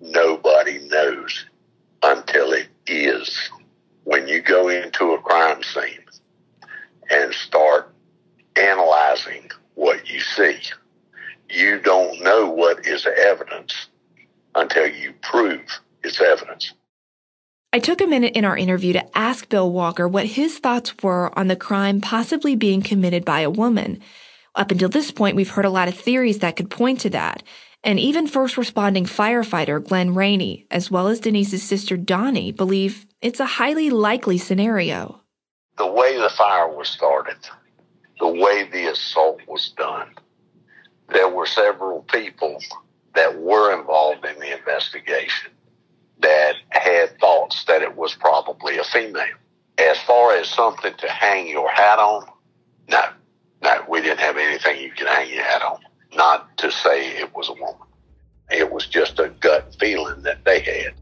Nobody 0.00 0.78
knows 0.88 1.46
until 2.02 2.52
it 2.52 2.68
is 2.86 3.50
when 4.04 4.28
you 4.28 4.42
go 4.42 4.68
into 4.68 5.12
a 5.12 5.20
crime 5.20 5.62
scene 5.62 6.04
and 7.10 7.32
start 7.32 7.92
analyzing 8.56 9.50
what 9.74 10.08
you 10.08 10.20
see, 10.20 10.58
you 11.50 11.80
don't 11.80 12.22
know 12.22 12.48
what 12.48 12.86
is 12.86 13.06
evidence 13.06 13.88
until 14.54 14.86
you 14.86 15.12
prove 15.22 15.62
it's 16.02 16.20
evidence. 16.20 16.72
I 17.72 17.78
took 17.80 18.00
a 18.00 18.03
minute 18.14 18.36
in 18.36 18.44
our 18.44 18.56
interview 18.56 18.92
to 18.92 19.18
ask 19.18 19.48
Bill 19.48 19.72
Walker 19.72 20.06
what 20.06 20.24
his 20.24 20.58
thoughts 20.58 20.94
were 21.02 21.36
on 21.36 21.48
the 21.48 21.56
crime 21.56 22.00
possibly 22.00 22.54
being 22.54 22.80
committed 22.80 23.24
by 23.24 23.40
a 23.40 23.50
woman. 23.50 24.00
Up 24.54 24.70
until 24.70 24.88
this 24.88 25.10
point, 25.10 25.34
we've 25.34 25.50
heard 25.50 25.64
a 25.64 25.70
lot 25.70 25.88
of 25.88 25.98
theories 25.98 26.38
that 26.38 26.54
could 26.54 26.70
point 26.70 27.00
to 27.00 27.10
that. 27.10 27.42
And 27.82 27.98
even 27.98 28.28
first 28.28 28.56
responding 28.56 29.04
firefighter 29.04 29.84
Glenn 29.84 30.14
Rainey, 30.14 30.64
as 30.70 30.92
well 30.92 31.08
as 31.08 31.18
Denise's 31.18 31.64
sister 31.64 31.96
Donnie, 31.96 32.52
believe 32.52 33.04
it's 33.20 33.40
a 33.40 33.46
highly 33.46 33.90
likely 33.90 34.38
scenario. 34.38 35.20
The 35.76 35.90
way 35.90 36.16
the 36.16 36.30
fire 36.30 36.68
was 36.68 36.88
started, 36.88 37.38
the 38.20 38.28
way 38.28 38.68
the 38.70 38.92
assault 38.92 39.40
was 39.48 39.70
done, 39.76 40.14
there 41.08 41.28
were 41.28 41.46
several 41.46 42.02
people 42.02 42.62
that 43.16 43.40
were 43.40 43.76
involved 43.76 44.24
in 44.24 44.38
the 44.38 44.56
investigation 44.56 45.50
that 46.24 46.54
had 46.70 47.18
thoughts 47.20 47.64
that 47.64 47.82
it 47.82 47.96
was 47.96 48.14
probably 48.14 48.78
a 48.78 48.84
female. 48.84 49.36
As 49.76 49.98
far 50.00 50.34
as 50.34 50.48
something 50.48 50.94
to 50.94 51.08
hang 51.08 51.48
your 51.48 51.70
hat 51.70 51.98
on, 51.98 52.26
no, 52.88 53.02
no, 53.62 53.84
we 53.88 54.00
didn't 54.00 54.20
have 54.20 54.38
anything 54.38 54.80
you 54.80 54.90
could 54.90 55.06
hang 55.06 55.30
your 55.30 55.44
hat 55.44 55.62
on. 55.62 55.80
Not 56.16 56.56
to 56.58 56.72
say 56.72 57.18
it 57.18 57.34
was 57.34 57.48
a 57.48 57.52
woman. 57.52 57.88
It 58.50 58.72
was 58.72 58.86
just 58.86 59.18
a 59.18 59.28
gut 59.40 59.76
feeling 59.78 60.22
that 60.22 60.44
they 60.44 60.60
had. 60.60 60.94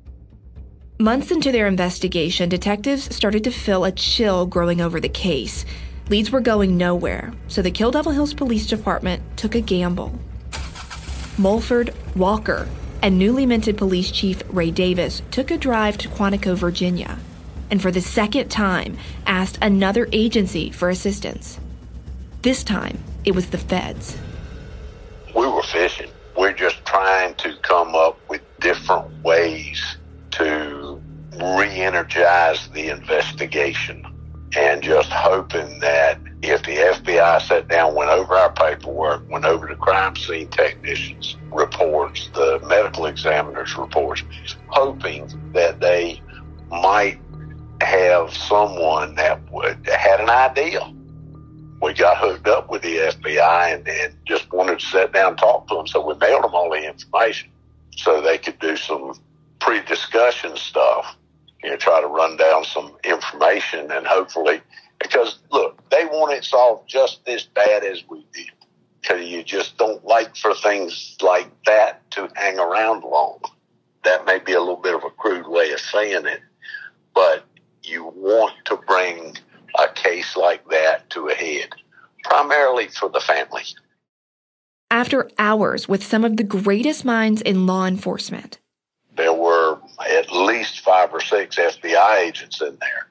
Months 0.99 1.31
into 1.31 1.53
their 1.53 1.69
investigation, 1.69 2.49
detectives 2.49 3.15
started 3.15 3.45
to 3.45 3.51
feel 3.51 3.85
a 3.85 3.93
chill 3.93 4.47
growing 4.47 4.81
over 4.81 5.01
the 5.01 5.09
case. 5.09 5.65
Leads 6.09 6.33
were 6.33 6.41
going 6.41 6.77
nowhere, 6.77 7.33
so 7.47 7.63
the 7.63 7.71
Kill 7.71 7.93
Devil 7.93 8.13
Hills 8.13 8.35
Police 8.35 8.67
Department 8.67 9.23
took 9.37 9.55
a 9.55 9.61
gamble. 9.61 10.19
Mulford, 11.39 11.95
Walker, 12.17 12.69
and 13.03 13.19
newly 13.19 13.45
minted 13.45 13.77
police 13.77 14.11
chief 14.11 14.43
Ray 14.49 14.71
Davis 14.71 15.23
took 15.33 15.51
a 15.51 15.59
drive 15.59 15.99
to 15.99 16.09
Quantico, 16.09 16.55
Virginia, 16.57 17.19
and 17.71 17.83
for 17.83 17.91
the 17.91 18.01
second 18.01 18.49
time 18.49 18.97
asked 19.27 19.59
another 19.61 20.09
agency 20.13 20.71
for 20.71 20.89
assistance. 20.89 21.59
This 22.43 22.63
time, 22.63 22.99
it 23.25 23.35
was 23.35 23.51
the 23.51 23.59
feds. 23.59 24.17
We 25.35 25.47
were 25.47 25.63
fishing. 25.63 26.11
We're 26.37 26.53
just 26.53 26.85
trying 26.85 27.35
to 27.37 27.57
come 27.63 27.95
up 27.95 28.19
with 28.29 28.41
different 28.61 29.23
ways 29.23 29.97
to 30.33 31.01
re 31.33 31.69
energize 31.69 32.69
the 32.69 32.89
investigation 32.89 34.07
and 34.57 34.83
just 34.83 35.11
hoping 35.11 35.79
that 35.81 36.19
if 36.43 36.63
the 36.65 36.77
FBI 36.77 37.41
sat 37.41 37.69
down, 37.69 37.95
went 37.95 38.11
over 38.11 38.35
our 38.35 38.53
paperwork, 38.53 39.29
went 39.31 39.45
over 39.45 39.69
the 39.69 39.77
crime 39.77 40.17
scene 40.17 40.49
technicians' 40.49 41.37
reports, 41.53 42.31
the 42.35 42.61
medical 42.67 43.07
examiner's 43.07 43.77
reports, 43.77 44.25
hoping 44.67 45.31
that 45.53 45.81
they 45.81 46.21
might 46.69 47.21
have 47.81 48.35
someone 48.35 49.15
that 49.15 49.41
would 49.53 49.87
had 49.87 50.21
an 50.21 50.31
idea. 50.31 50.81
We 51.81 51.95
got 51.95 52.19
hooked 52.19 52.49
up 52.49 52.71
with 52.71 52.83
the 52.83 52.97
FBI 52.97 53.75
and, 53.75 53.89
and 53.89 54.15
just 54.25 54.53
wanted 54.53 54.81
to 54.81 54.87
sit 54.87 55.13
down 55.13 55.31
and 55.31 55.39
talk 55.39 55.69
to 55.69 55.77
them. 55.77 55.87
So 55.87 56.05
we 56.05 56.15
mailed 56.15 56.45
them 56.45 56.55
all 56.55 56.71
the 56.71 56.85
information 56.85 57.51
so 57.97 58.21
they 58.21 58.39
could 58.39 58.59
do 58.59 58.77
some 58.77 59.15
pre-discussion 59.61 60.57
stuff 60.57 61.17
you 61.63 61.71
know, 61.71 61.77
try 61.77 62.01
to 62.01 62.07
run 62.07 62.37
down 62.37 62.65
some 62.65 62.97
information 63.05 63.91
and 63.93 64.07
hopefully, 64.07 64.61
because 65.03 65.39
look, 65.51 65.89
they 65.91 66.05
want 66.07 66.33
it 66.33 66.45
solved 66.45 66.89
just 66.89 67.27
as 67.29 67.45
bad 67.45 67.85
as 67.85 68.03
we 68.09 68.27
did. 68.33 68.51
Because 69.01 69.27
you 69.27 69.43
just 69.43 69.77
don't 69.79 70.05
like 70.05 70.37
for 70.37 70.55
things 70.55 71.17
like 71.21 71.51
that 71.65 72.09
to 72.13 72.29
hang 72.35 72.59
around 72.59 73.03
long. 73.03 73.41
That 74.05 74.25
may 74.27 74.39
be 74.39 74.53
a 74.53 74.61
little 74.61 74.77
bit 74.77 74.95
of 74.95 75.03
a 75.05 75.11
crude 75.11 75.49
way 75.49 75.73
of 75.73 75.81
saying 75.81 76.27
it, 76.27 76.41
but 77.15 77.45
you 77.83 78.13
want 78.15 78.55
to 78.67 78.77
bring 78.77 79.37
a 79.79 79.89
case 79.93 80.37
like 80.37 80.69
that 80.71 81.11
to 81.11 81.29
a 81.29 81.35
head, 81.35 81.71
primarily 82.23 82.89
for 82.89 83.09
the 83.09 83.21
family. 83.21 83.63
After 84.91 85.31
hours 85.39 85.89
with 85.89 86.05
some 86.05 86.25
of 86.25 86.37
the 86.37 86.45
greatest 86.45 87.05
minds 87.05 87.43
in 87.43 87.67
law 87.67 87.87
enforcement, 87.87 88.59
there 89.17 89.33
were 89.33 89.79
at 90.09 90.31
least 90.31 90.81
five 90.81 91.13
or 91.13 91.21
six 91.21 91.57
FBI 91.57 92.19
agents 92.19 92.61
in 92.61 92.77
there 92.81 93.09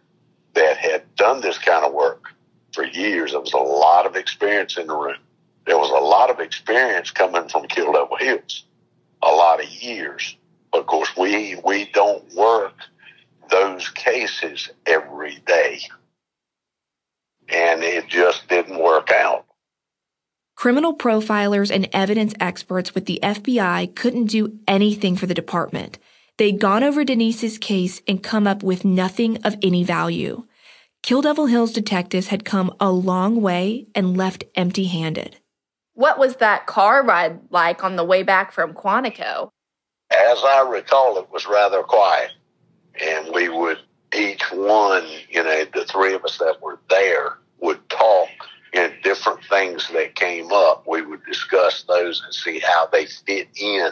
that 0.53 0.77
had 0.77 1.15
done 1.15 1.41
this 1.41 1.57
kind 1.57 1.85
of 1.85 1.93
work 1.93 2.25
for 2.73 2.85
years. 2.85 3.31
There 3.31 3.39
was 3.39 3.53
a 3.53 3.57
lot 3.57 4.05
of 4.05 4.15
experience 4.15 4.77
in 4.77 4.87
the 4.87 4.95
room. 4.95 5.17
There 5.65 5.77
was 5.77 5.89
a 5.89 6.03
lot 6.03 6.29
of 6.29 6.39
experience 6.39 7.11
coming 7.11 7.47
from 7.47 7.67
Kill 7.67 7.93
Devil 7.93 8.17
Hills, 8.17 8.65
a 9.21 9.29
lot 9.29 9.63
of 9.63 9.69
years. 9.69 10.35
Of 10.73 10.85
course, 10.87 11.15
we 11.17 11.59
we 11.63 11.85
don't 11.93 12.33
work 12.33 12.73
those 13.49 13.89
cases 13.89 14.69
every 14.85 15.37
day, 15.45 15.81
and 17.49 17.83
it 17.83 18.07
just 18.07 18.47
didn't 18.47 18.79
work 18.79 19.11
out. 19.11 19.45
Criminal 20.55 20.95
profilers 20.95 21.73
and 21.73 21.89
evidence 21.91 22.33
experts 22.39 22.93
with 22.93 23.05
the 23.05 23.19
FBI 23.21 23.95
couldn't 23.95 24.25
do 24.25 24.59
anything 24.67 25.15
for 25.15 25.25
the 25.25 25.33
department. 25.33 25.97
They'd 26.41 26.59
gone 26.59 26.83
over 26.83 27.03
Denise's 27.03 27.59
case 27.59 28.01
and 28.07 28.23
come 28.23 28.47
up 28.47 28.63
with 28.63 28.83
nothing 28.83 29.37
of 29.43 29.55
any 29.61 29.83
value. 29.83 30.47
Kill 31.03 31.21
Devil 31.21 31.45
Hills 31.45 31.71
detectives 31.71 32.29
had 32.29 32.45
come 32.45 32.75
a 32.79 32.91
long 32.91 33.43
way 33.43 33.85
and 33.93 34.17
left 34.17 34.45
empty 34.55 34.85
handed. 34.85 35.37
What 35.93 36.17
was 36.17 36.37
that 36.37 36.65
car 36.65 37.05
ride 37.05 37.41
like 37.51 37.83
on 37.83 37.95
the 37.95 38.03
way 38.03 38.23
back 38.23 38.53
from 38.53 38.73
Quantico? 38.73 39.51
As 40.09 40.39
I 40.43 40.67
recall, 40.67 41.19
it 41.19 41.31
was 41.31 41.45
rather 41.45 41.83
quiet. 41.83 42.31
And 42.99 43.27
we 43.35 43.47
would, 43.47 43.77
each 44.11 44.41
one, 44.51 45.05
you 45.29 45.43
know, 45.43 45.65
the 45.71 45.85
three 45.85 46.15
of 46.15 46.25
us 46.25 46.39
that 46.39 46.59
were 46.59 46.79
there 46.89 47.37
would 47.59 47.87
talk 47.87 48.29
and 48.73 48.91
different 49.03 49.43
things 49.47 49.87
that 49.93 50.15
came 50.15 50.51
up. 50.51 50.87
We 50.87 51.03
would 51.03 51.23
discuss 51.23 51.83
those 51.83 52.19
and 52.25 52.33
see 52.33 52.57
how 52.57 52.87
they 52.87 53.05
fit 53.05 53.47
in 53.61 53.91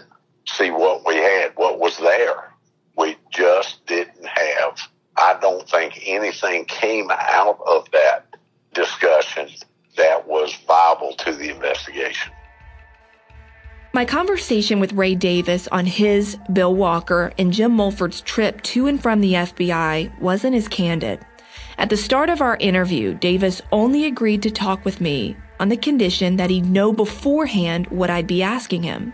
see 0.57 0.71
what 0.71 1.05
we 1.05 1.15
had, 1.15 1.51
what 1.55 1.79
was 1.79 1.97
there. 1.97 2.51
We 2.97 3.17
just 3.31 3.85
didn't 3.85 4.25
have, 4.25 4.79
I 5.17 5.37
don't 5.41 5.67
think 5.69 6.01
anything 6.05 6.65
came 6.65 7.09
out 7.11 7.59
of 7.65 7.89
that 7.91 8.35
discussion 8.73 9.49
that 9.97 10.27
was 10.27 10.53
viable 10.67 11.13
to 11.13 11.33
the 11.33 11.49
investigation. 11.49 12.31
My 13.91 14.05
conversation 14.05 14.79
with 14.79 14.93
Ray 14.93 15.15
Davis 15.15 15.67
on 15.69 15.85
his, 15.85 16.37
Bill 16.53 16.75
Walker, 16.75 17.33
and 17.39 17.51
Jim 17.51 17.71
Mulford's 17.71 18.21
trip 18.21 18.61
to 18.61 18.85
and 18.85 19.01
from 19.01 19.19
the 19.19 19.33
FBI 19.33 20.19
wasn't 20.21 20.55
as 20.55 20.67
candid. 20.67 21.25
At 21.77 21.89
the 21.89 21.97
start 21.97 22.29
of 22.29 22.41
our 22.41 22.55
interview, 22.57 23.15
Davis 23.15 23.61
only 23.71 24.05
agreed 24.05 24.43
to 24.43 24.51
talk 24.51 24.85
with 24.85 25.01
me 25.01 25.35
on 25.59 25.69
the 25.69 25.77
condition 25.77 26.37
that 26.37 26.49
he'd 26.49 26.65
know 26.65 26.93
beforehand 26.93 27.87
what 27.87 28.09
I'd 28.09 28.27
be 28.27 28.43
asking 28.43 28.83
him. 28.83 29.13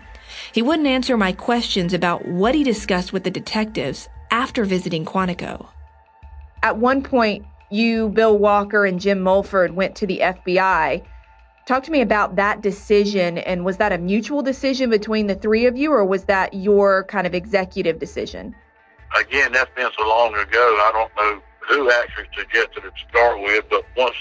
He 0.56 0.62
wouldn't 0.62 0.88
answer 0.88 1.18
my 1.18 1.34
questions 1.34 1.94
about 1.94 2.26
what 2.26 2.56
he 2.56 2.64
discussed 2.64 3.12
with 3.12 3.26
the 3.26 3.30
detectives 3.30 4.08
after 4.32 4.64
visiting 4.64 5.04
Quantico. 5.04 5.68
At 6.64 6.78
one 6.78 7.04
point, 7.04 7.46
you, 7.70 8.08
Bill 8.08 8.38
Walker, 8.38 8.86
and 8.86 8.98
Jim 8.98 9.20
Mulford 9.20 9.76
went 9.76 9.98
to 9.98 10.08
the 10.08 10.20
FBI. 10.20 11.04
Talk 11.66 11.84
to 11.84 11.92
me 11.92 12.00
about 12.00 12.38
that 12.38 12.62
decision. 12.62 13.38
And 13.40 13.66
was 13.66 13.76
that 13.76 13.92
a 13.92 13.98
mutual 13.98 14.42
decision 14.42 14.90
between 14.90 15.28
the 15.28 15.36
three 15.36 15.66
of 15.66 15.76
you, 15.76 15.92
or 15.92 16.06
was 16.06 16.24
that 16.24 16.54
your 16.54 17.04
kind 17.04 17.28
of 17.28 17.36
executive 17.36 18.00
decision? 18.00 18.56
Again, 19.20 19.52
that's 19.52 19.76
been 19.76 19.90
so 20.00 20.08
long 20.08 20.36
ago, 20.36 20.78
I 20.80 20.92
don't 20.94 21.12
know 21.18 21.42
who 21.68 21.92
actually 21.92 22.30
suggested 22.34 22.86
it 22.86 22.94
to 22.96 23.10
start 23.10 23.42
with, 23.42 23.66
but 23.70 23.84
once 23.98 24.16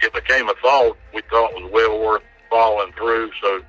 it 0.00 0.14
became 0.14 0.48
a 0.48 0.54
thought, 0.62 0.96
we 1.12 1.20
thought 1.28 1.50
it 1.50 1.62
was 1.62 1.70
well 1.70 2.00
worth 2.00 2.22
following 2.48 2.90
through. 2.94 3.30
So 3.42 3.60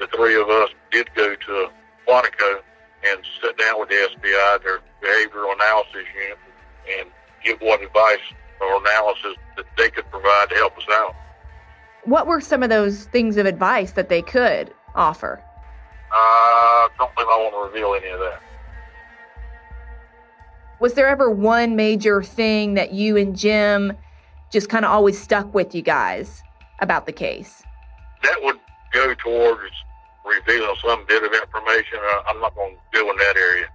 the 0.00 0.08
three 0.08 0.40
of 0.40 0.48
us 0.48 0.70
did 0.90 1.08
go 1.14 1.34
to 1.36 1.68
Quantico 2.08 2.60
and 3.08 3.20
sit 3.40 3.56
down 3.56 3.78
with 3.78 3.90
the 3.90 3.94
FBI, 3.94 4.62
their 4.62 4.80
behavioral 5.02 5.54
analysis 5.54 6.04
unit, 6.14 6.38
and 6.98 7.10
give 7.44 7.60
what 7.60 7.82
advice 7.82 8.18
or 8.60 8.80
analysis 8.80 9.36
that 9.56 9.66
they 9.76 9.90
could 9.90 10.10
provide 10.10 10.48
to 10.48 10.54
help 10.56 10.76
us 10.76 10.84
out. 10.90 11.14
What 12.04 12.26
were 12.26 12.40
some 12.40 12.62
of 12.62 12.70
those 12.70 13.04
things 13.04 13.36
of 13.36 13.46
advice 13.46 13.92
that 13.92 14.08
they 14.08 14.22
could 14.22 14.72
offer? 14.94 15.42
I 16.12 16.88
uh, 16.90 16.96
don't 16.98 17.14
think 17.14 17.28
I 17.28 17.36
want 17.36 17.54
to 17.54 17.72
reveal 17.72 17.94
any 17.94 18.08
of 18.08 18.18
that. 18.20 18.42
Was 20.80 20.94
there 20.94 21.08
ever 21.08 21.30
one 21.30 21.76
major 21.76 22.22
thing 22.22 22.74
that 22.74 22.92
you 22.92 23.16
and 23.18 23.36
Jim 23.36 23.92
just 24.50 24.70
kind 24.70 24.84
of 24.84 24.90
always 24.90 25.20
stuck 25.20 25.52
with 25.54 25.74
you 25.74 25.82
guys 25.82 26.42
about 26.80 27.04
the 27.04 27.12
case? 27.12 27.62
That 28.22 28.38
would 28.42 28.58
go 28.92 29.14
towards 29.14 29.72
revealing 30.24 30.74
some 30.84 31.04
bit 31.06 31.22
of 31.22 31.32
information. 31.32 31.98
Uh, 31.98 32.22
I'm 32.28 32.40
not 32.40 32.54
going 32.54 32.76
to 32.76 32.98
go 32.98 33.10
in 33.10 33.16
that 33.16 33.36
area. 33.36 33.66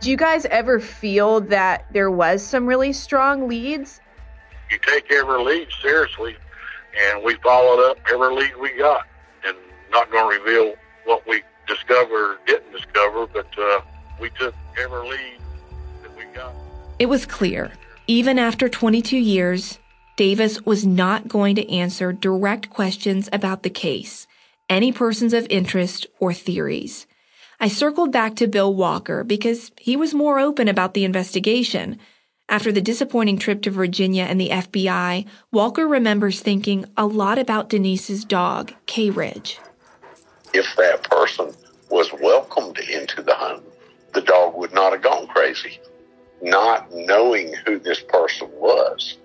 Do 0.00 0.10
you 0.10 0.16
guys 0.16 0.44
ever 0.46 0.80
feel 0.80 1.40
that 1.42 1.86
there 1.92 2.10
was 2.10 2.42
some 2.42 2.66
really 2.66 2.92
strong 2.92 3.48
leads? 3.48 4.00
You 4.70 4.78
take 4.78 5.10
every 5.10 5.42
lead 5.42 5.68
seriously, 5.80 6.36
and 7.06 7.24
we 7.24 7.36
followed 7.36 7.90
up 7.90 7.98
every 8.12 8.34
lead 8.34 8.52
we 8.60 8.76
got. 8.76 9.06
And 9.46 9.56
not 9.90 10.10
going 10.10 10.30
to 10.30 10.44
reveal 10.44 10.74
what 11.04 11.26
we 11.26 11.42
discovered 11.66 12.32
or 12.32 12.38
didn't 12.46 12.72
discover, 12.72 13.26
but 13.26 13.46
uh, 13.58 13.80
we 14.20 14.30
took 14.30 14.54
every 14.78 15.08
lead 15.08 15.38
that 16.02 16.16
we 16.16 16.24
got. 16.34 16.52
It 16.98 17.06
was 17.06 17.24
clear, 17.24 17.72
even 18.06 18.38
after 18.38 18.68
22 18.68 19.16
years, 19.16 19.78
Davis 20.16 20.64
was 20.64 20.86
not 20.86 21.26
going 21.26 21.56
to 21.56 21.68
answer 21.68 22.12
direct 22.12 22.70
questions 22.70 23.28
about 23.32 23.64
the 23.64 23.70
case, 23.70 24.28
any 24.68 24.92
persons 24.92 25.32
of 25.32 25.44
interest 25.50 26.06
or 26.20 26.32
theories. 26.32 27.06
I 27.58 27.66
circled 27.66 28.12
back 28.12 28.36
to 28.36 28.46
Bill 28.46 28.72
Walker 28.72 29.24
because 29.24 29.72
he 29.76 29.96
was 29.96 30.14
more 30.14 30.38
open 30.38 30.68
about 30.68 30.94
the 30.94 31.04
investigation. 31.04 31.98
After 32.48 32.70
the 32.70 32.80
disappointing 32.80 33.38
trip 33.38 33.62
to 33.62 33.70
Virginia 33.70 34.22
and 34.22 34.40
the 34.40 34.50
FBI, 34.50 35.26
Walker 35.50 35.88
remembers 35.88 36.40
thinking 36.40 36.84
a 36.96 37.06
lot 37.06 37.38
about 37.38 37.68
Denise's 37.68 38.24
dog, 38.24 38.72
K 38.86 39.10
Ridge. 39.10 39.58
If 40.52 40.76
that 40.76 41.02
person 41.10 41.52
was 41.90 42.12
welcomed 42.12 42.78
into 42.78 43.20
the 43.20 43.34
home, 43.34 43.62
the 44.12 44.20
dog 44.20 44.56
would 44.56 44.72
not 44.72 44.92
have 44.92 45.02
gone 45.02 45.26
crazy. 45.26 45.80
Not 46.40 46.88
knowing 46.92 47.52
who 47.66 47.80
this 47.80 48.00
person 48.00 48.48
was, 48.52 49.16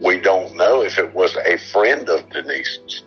we 0.00 0.20
don't 0.20 0.54
know 0.56 0.82
if 0.82 0.98
it 0.98 1.14
was 1.14 1.36
a 1.36 1.56
friend 1.56 2.08
of 2.08 2.28
Denise's. 2.30 3.02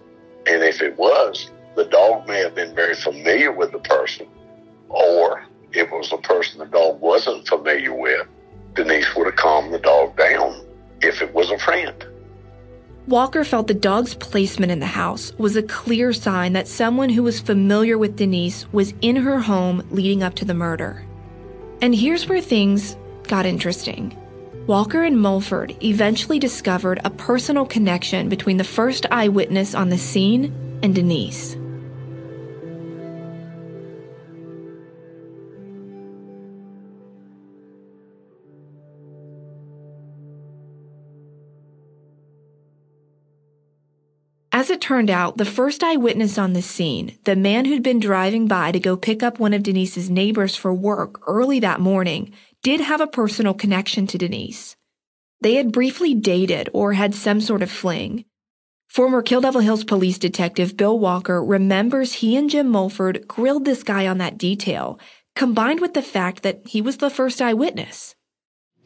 And 0.47 0.63
if 0.63 0.81
it 0.81 0.97
was, 0.97 1.51
the 1.75 1.85
dog 1.85 2.27
may 2.27 2.39
have 2.39 2.55
been 2.55 2.73
very 2.73 2.95
familiar 2.95 3.51
with 3.51 3.71
the 3.71 3.79
person, 3.79 4.27
or 4.89 5.45
it 5.71 5.91
was 5.91 6.11
a 6.11 6.17
person 6.17 6.59
the 6.59 6.65
dog 6.65 6.99
wasn't 6.99 7.47
familiar 7.47 7.93
with. 7.93 8.27
Denise 8.73 9.15
would 9.15 9.27
have 9.27 9.35
calmed 9.35 9.73
the 9.73 9.79
dog 9.79 10.15
down 10.17 10.65
if 11.01 11.21
it 11.21 11.33
was 11.33 11.51
a 11.51 11.59
friend. 11.59 12.05
Walker 13.07 13.43
felt 13.43 13.67
the 13.67 13.73
dog's 13.73 14.13
placement 14.13 14.71
in 14.71 14.79
the 14.79 14.85
house 14.85 15.33
was 15.37 15.55
a 15.55 15.63
clear 15.63 16.13
sign 16.13 16.53
that 16.53 16.67
someone 16.67 17.09
who 17.09 17.23
was 17.23 17.39
familiar 17.39 17.97
with 17.97 18.17
Denise 18.17 18.71
was 18.71 18.93
in 19.01 19.15
her 19.15 19.39
home 19.39 19.83
leading 19.89 20.21
up 20.21 20.35
to 20.35 20.45
the 20.45 20.53
murder. 20.53 21.03
And 21.81 21.95
here's 21.95 22.27
where 22.27 22.41
things 22.41 22.97
got 23.23 23.45
interesting. 23.45 24.15
Walker 24.69 25.01
and 25.01 25.19
Mulford 25.19 25.75
eventually 25.83 26.37
discovered 26.37 27.01
a 27.03 27.09
personal 27.09 27.65
connection 27.65 28.29
between 28.29 28.57
the 28.57 28.63
first 28.63 29.07
eyewitness 29.09 29.73
on 29.73 29.89
the 29.89 29.97
scene 29.97 30.53
and 30.83 30.93
Denise. 30.93 31.57
As 44.51 44.69
it 44.69 44.81
turned 44.81 45.09
out, 45.09 45.37
the 45.37 45.45
first 45.45 45.83
eyewitness 45.83 46.37
on 46.37 46.53
the 46.53 46.61
scene, 46.61 47.17
the 47.23 47.35
man 47.35 47.65
who'd 47.65 47.81
been 47.81 47.99
driving 47.99 48.45
by 48.45 48.71
to 48.71 48.79
go 48.79 48.95
pick 48.95 49.23
up 49.23 49.39
one 49.39 49.53
of 49.53 49.63
Denise's 49.63 50.11
neighbors 50.11 50.55
for 50.55 50.71
work 50.73 51.21
early 51.27 51.59
that 51.61 51.79
morning, 51.79 52.33
did 52.63 52.81
have 52.81 53.01
a 53.01 53.07
personal 53.07 53.53
connection 53.53 54.07
to 54.07 54.17
Denise. 54.17 54.75
They 55.41 55.55
had 55.55 55.71
briefly 55.71 56.13
dated 56.13 56.69
or 56.73 56.93
had 56.93 57.15
some 57.15 57.39
sort 57.39 57.61
of 57.61 57.71
fling. 57.71 58.25
Former 58.87 59.21
Kill 59.21 59.41
Devil 59.41 59.61
Hills 59.61 59.83
police 59.83 60.17
detective 60.17 60.75
Bill 60.75 60.97
Walker 60.97 61.43
remembers 61.43 62.13
he 62.13 62.35
and 62.35 62.49
Jim 62.49 62.67
Mulford 62.67 63.27
grilled 63.27 63.63
this 63.63 63.83
guy 63.83 64.07
on 64.07 64.17
that 64.17 64.37
detail, 64.37 64.99
combined 65.35 65.79
with 65.79 65.93
the 65.93 66.01
fact 66.01 66.43
that 66.43 66.67
he 66.67 66.81
was 66.81 66.97
the 66.97 67.09
first 67.09 67.41
eyewitness. 67.41 68.15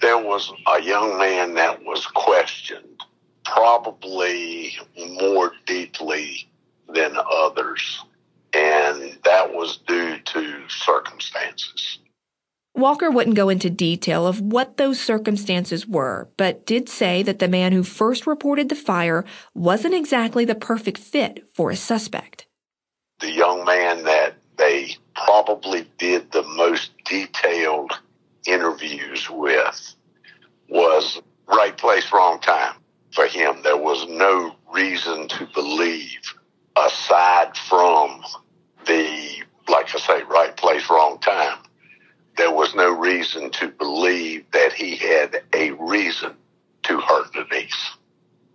There 0.02 0.18
was 0.18 0.52
a 0.68 0.82
young 0.82 1.18
man 1.18 1.54
that 1.56 1.84
was 1.84 2.06
questioned 2.06 3.02
probably 3.46 4.78
more 4.98 5.54
deeply 5.66 6.50
than 6.94 7.16
others. 7.32 8.04
And 8.54 9.18
that 9.24 9.54
was 9.54 9.78
due 9.88 10.20
to 10.20 10.70
circumstances. 10.70 12.00
Walker 12.76 13.12
wouldn't 13.12 13.36
go 13.36 13.50
into 13.50 13.70
detail 13.70 14.26
of 14.26 14.42
what 14.42 14.78
those 14.78 15.00
circumstances 15.00 15.88
were, 15.88 16.30
but 16.38 16.66
did 16.66 16.90
say 16.90 17.22
that 17.22 17.38
the 17.38 17.48
man 17.48 17.72
who 17.72 17.84
first 17.84 18.26
reported 18.26 18.70
the 18.70 18.76
fire 18.76 19.24
wasn't 19.54 19.94
exactly 19.94 20.44
the 20.44 20.56
perfect 20.56 20.98
fit 20.98 21.48
for 21.54 21.70
a 21.70 21.76
suspect. 21.76 22.48
The 23.20 23.32
young 23.32 23.64
man 23.64 24.04
that 24.06 24.34
they 24.58 24.96
probably 25.16 25.88
did 26.00 26.32
the 26.32 26.42
most 26.44 26.92
detailed 27.06 27.92
interviews 28.48 29.30
with 29.30 29.96
was 30.68 31.22
right 31.48 31.78
place, 31.78 32.12
wrong 32.12 32.40
time 32.40 32.74
for 33.12 33.28
him. 33.28 33.62
There 33.62 33.78
was 33.78 34.08
no 34.10 34.56
reason 34.74 35.28
to 35.28 35.48
believe, 35.54 36.34
aside 36.76 37.56
from 37.70 38.24
the, 38.88 39.44
like 39.68 39.94
I 39.94 40.00
say, 40.00 40.24
right 40.24 40.56
place, 40.58 40.90
wrong 40.90 41.20
time, 41.20 41.60
there 42.38 42.52
was 42.52 42.74
no 42.76 42.90
reason 42.90 43.52
to 43.52 43.68
believe 43.68 44.46
that 44.52 44.74
he 44.74 44.96
had 44.96 45.44
a 45.54 45.72
reason 45.72 46.34
to 46.84 47.00
hurt 47.00 47.32
Denise. 47.34 47.92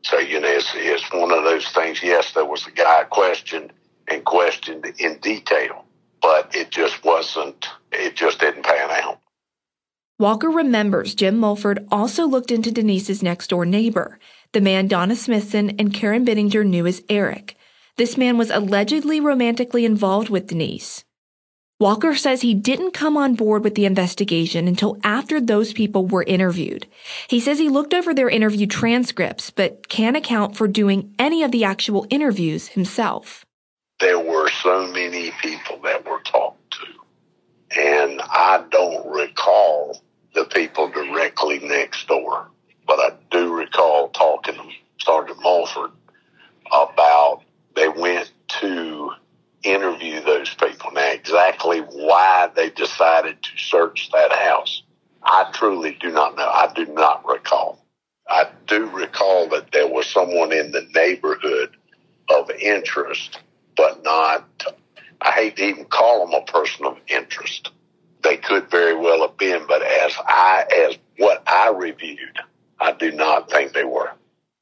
So, 0.02 0.18
you 0.18 0.40
know, 0.40 0.48
it's, 0.48 0.72
it's 0.74 1.12
one 1.12 1.32
of 1.32 1.44
those 1.44 1.68
things. 1.68 2.02
Yes, 2.02 2.32
there 2.32 2.44
was 2.44 2.66
a 2.66 2.70
guy 2.70 3.04
questioned 3.04 3.72
and 4.06 4.24
questioned 4.24 4.86
in 4.98 5.18
detail, 5.18 5.84
but 6.22 6.54
it 6.54 6.70
just 6.70 7.04
wasn't, 7.04 7.68
it 7.92 8.16
just 8.16 8.40
didn't 8.40 8.64
pan 8.64 8.90
out. 8.90 9.20
Walker 10.18 10.50
remembers 10.50 11.14
Jim 11.14 11.36
Mulford 11.36 11.86
also 11.92 12.26
looked 12.26 12.50
into 12.50 12.72
Denise's 12.72 13.22
next 13.22 13.48
door 13.48 13.64
neighbor, 13.64 14.18
the 14.52 14.60
man 14.60 14.88
Donna 14.88 15.14
Smithson 15.14 15.70
and 15.78 15.94
Karen 15.94 16.24
Bittinger 16.24 16.66
knew 16.66 16.86
as 16.86 17.02
Eric. 17.08 17.56
This 17.96 18.16
man 18.16 18.38
was 18.38 18.50
allegedly 18.50 19.20
romantically 19.20 19.84
involved 19.84 20.28
with 20.28 20.48
Denise. 20.48 21.04
Walker 21.80 22.16
says 22.16 22.40
he 22.40 22.54
didn't 22.54 22.90
come 22.90 23.16
on 23.16 23.36
board 23.36 23.62
with 23.62 23.76
the 23.76 23.84
investigation 23.84 24.66
until 24.66 24.98
after 25.04 25.40
those 25.40 25.72
people 25.72 26.06
were 26.06 26.24
interviewed. 26.24 26.88
He 27.28 27.38
says 27.38 27.56
he 27.56 27.68
looked 27.68 27.94
over 27.94 28.12
their 28.12 28.28
interview 28.28 28.66
transcripts, 28.66 29.50
but 29.50 29.88
can't 29.88 30.16
account 30.16 30.56
for 30.56 30.66
doing 30.66 31.14
any 31.20 31.44
of 31.44 31.52
the 31.52 31.62
actual 31.62 32.04
interviews 32.10 32.66
himself. 32.66 33.46
There 34.00 34.18
were 34.18 34.50
so 34.50 34.88
many 34.88 35.30
people 35.40 35.78
that 35.84 36.04
were 36.04 36.20
talked 36.22 36.72
to, 36.72 37.80
and 37.80 38.22
I 38.22 38.64
don't 38.70 39.06
recall 39.06 40.02
the 40.34 40.46
people 40.46 40.88
directly 40.88 41.60
next 41.60 42.08
door, 42.08 42.48
but 42.88 42.98
I 42.98 43.12
do 43.30 43.54
recall 43.54 44.08
talking 44.08 44.56
to 44.56 44.64
Sergeant 44.98 45.40
Mulford 45.40 45.92
about 46.72 47.42
they 47.76 47.88
went 47.88 48.32
to 48.60 49.12
interview 49.62 50.20
those 50.22 50.54
people. 50.54 50.90
Now, 50.92 51.10
exactly 51.10 51.80
why 51.80 52.50
they 52.54 52.70
decided 52.70 53.42
to 53.42 53.50
search 53.58 54.10
that 54.12 54.32
house, 54.32 54.82
I 55.22 55.50
truly 55.52 55.96
do 56.00 56.10
not 56.10 56.36
know. 56.36 56.48
I 56.48 56.72
do 56.74 56.86
not 56.86 57.26
recall. 57.26 57.84
I 58.28 58.48
do 58.66 58.86
recall 58.86 59.48
that 59.50 59.72
there 59.72 59.88
was 59.88 60.06
someone 60.06 60.52
in 60.52 60.70
the 60.70 60.86
neighborhood 60.94 61.76
of 62.34 62.50
interest, 62.50 63.40
but 63.76 64.02
not, 64.04 64.46
I 65.20 65.30
hate 65.32 65.56
to 65.56 65.64
even 65.64 65.84
call 65.86 66.26
them 66.26 66.34
a 66.34 66.44
person 66.44 66.84
of 66.86 66.98
interest. 67.08 67.70
They 68.22 68.36
could 68.36 68.70
very 68.70 68.94
well 68.94 69.22
have 69.22 69.38
been, 69.38 69.64
but 69.66 69.82
as 69.82 70.12
I, 70.18 70.64
as 70.88 70.98
what 71.16 71.42
I 71.46 71.70
reviewed, 71.70 72.38
I 72.80 72.92
do 72.92 73.12
not 73.12 73.50
think 73.50 73.72
they 73.72 73.84
were. 73.84 74.10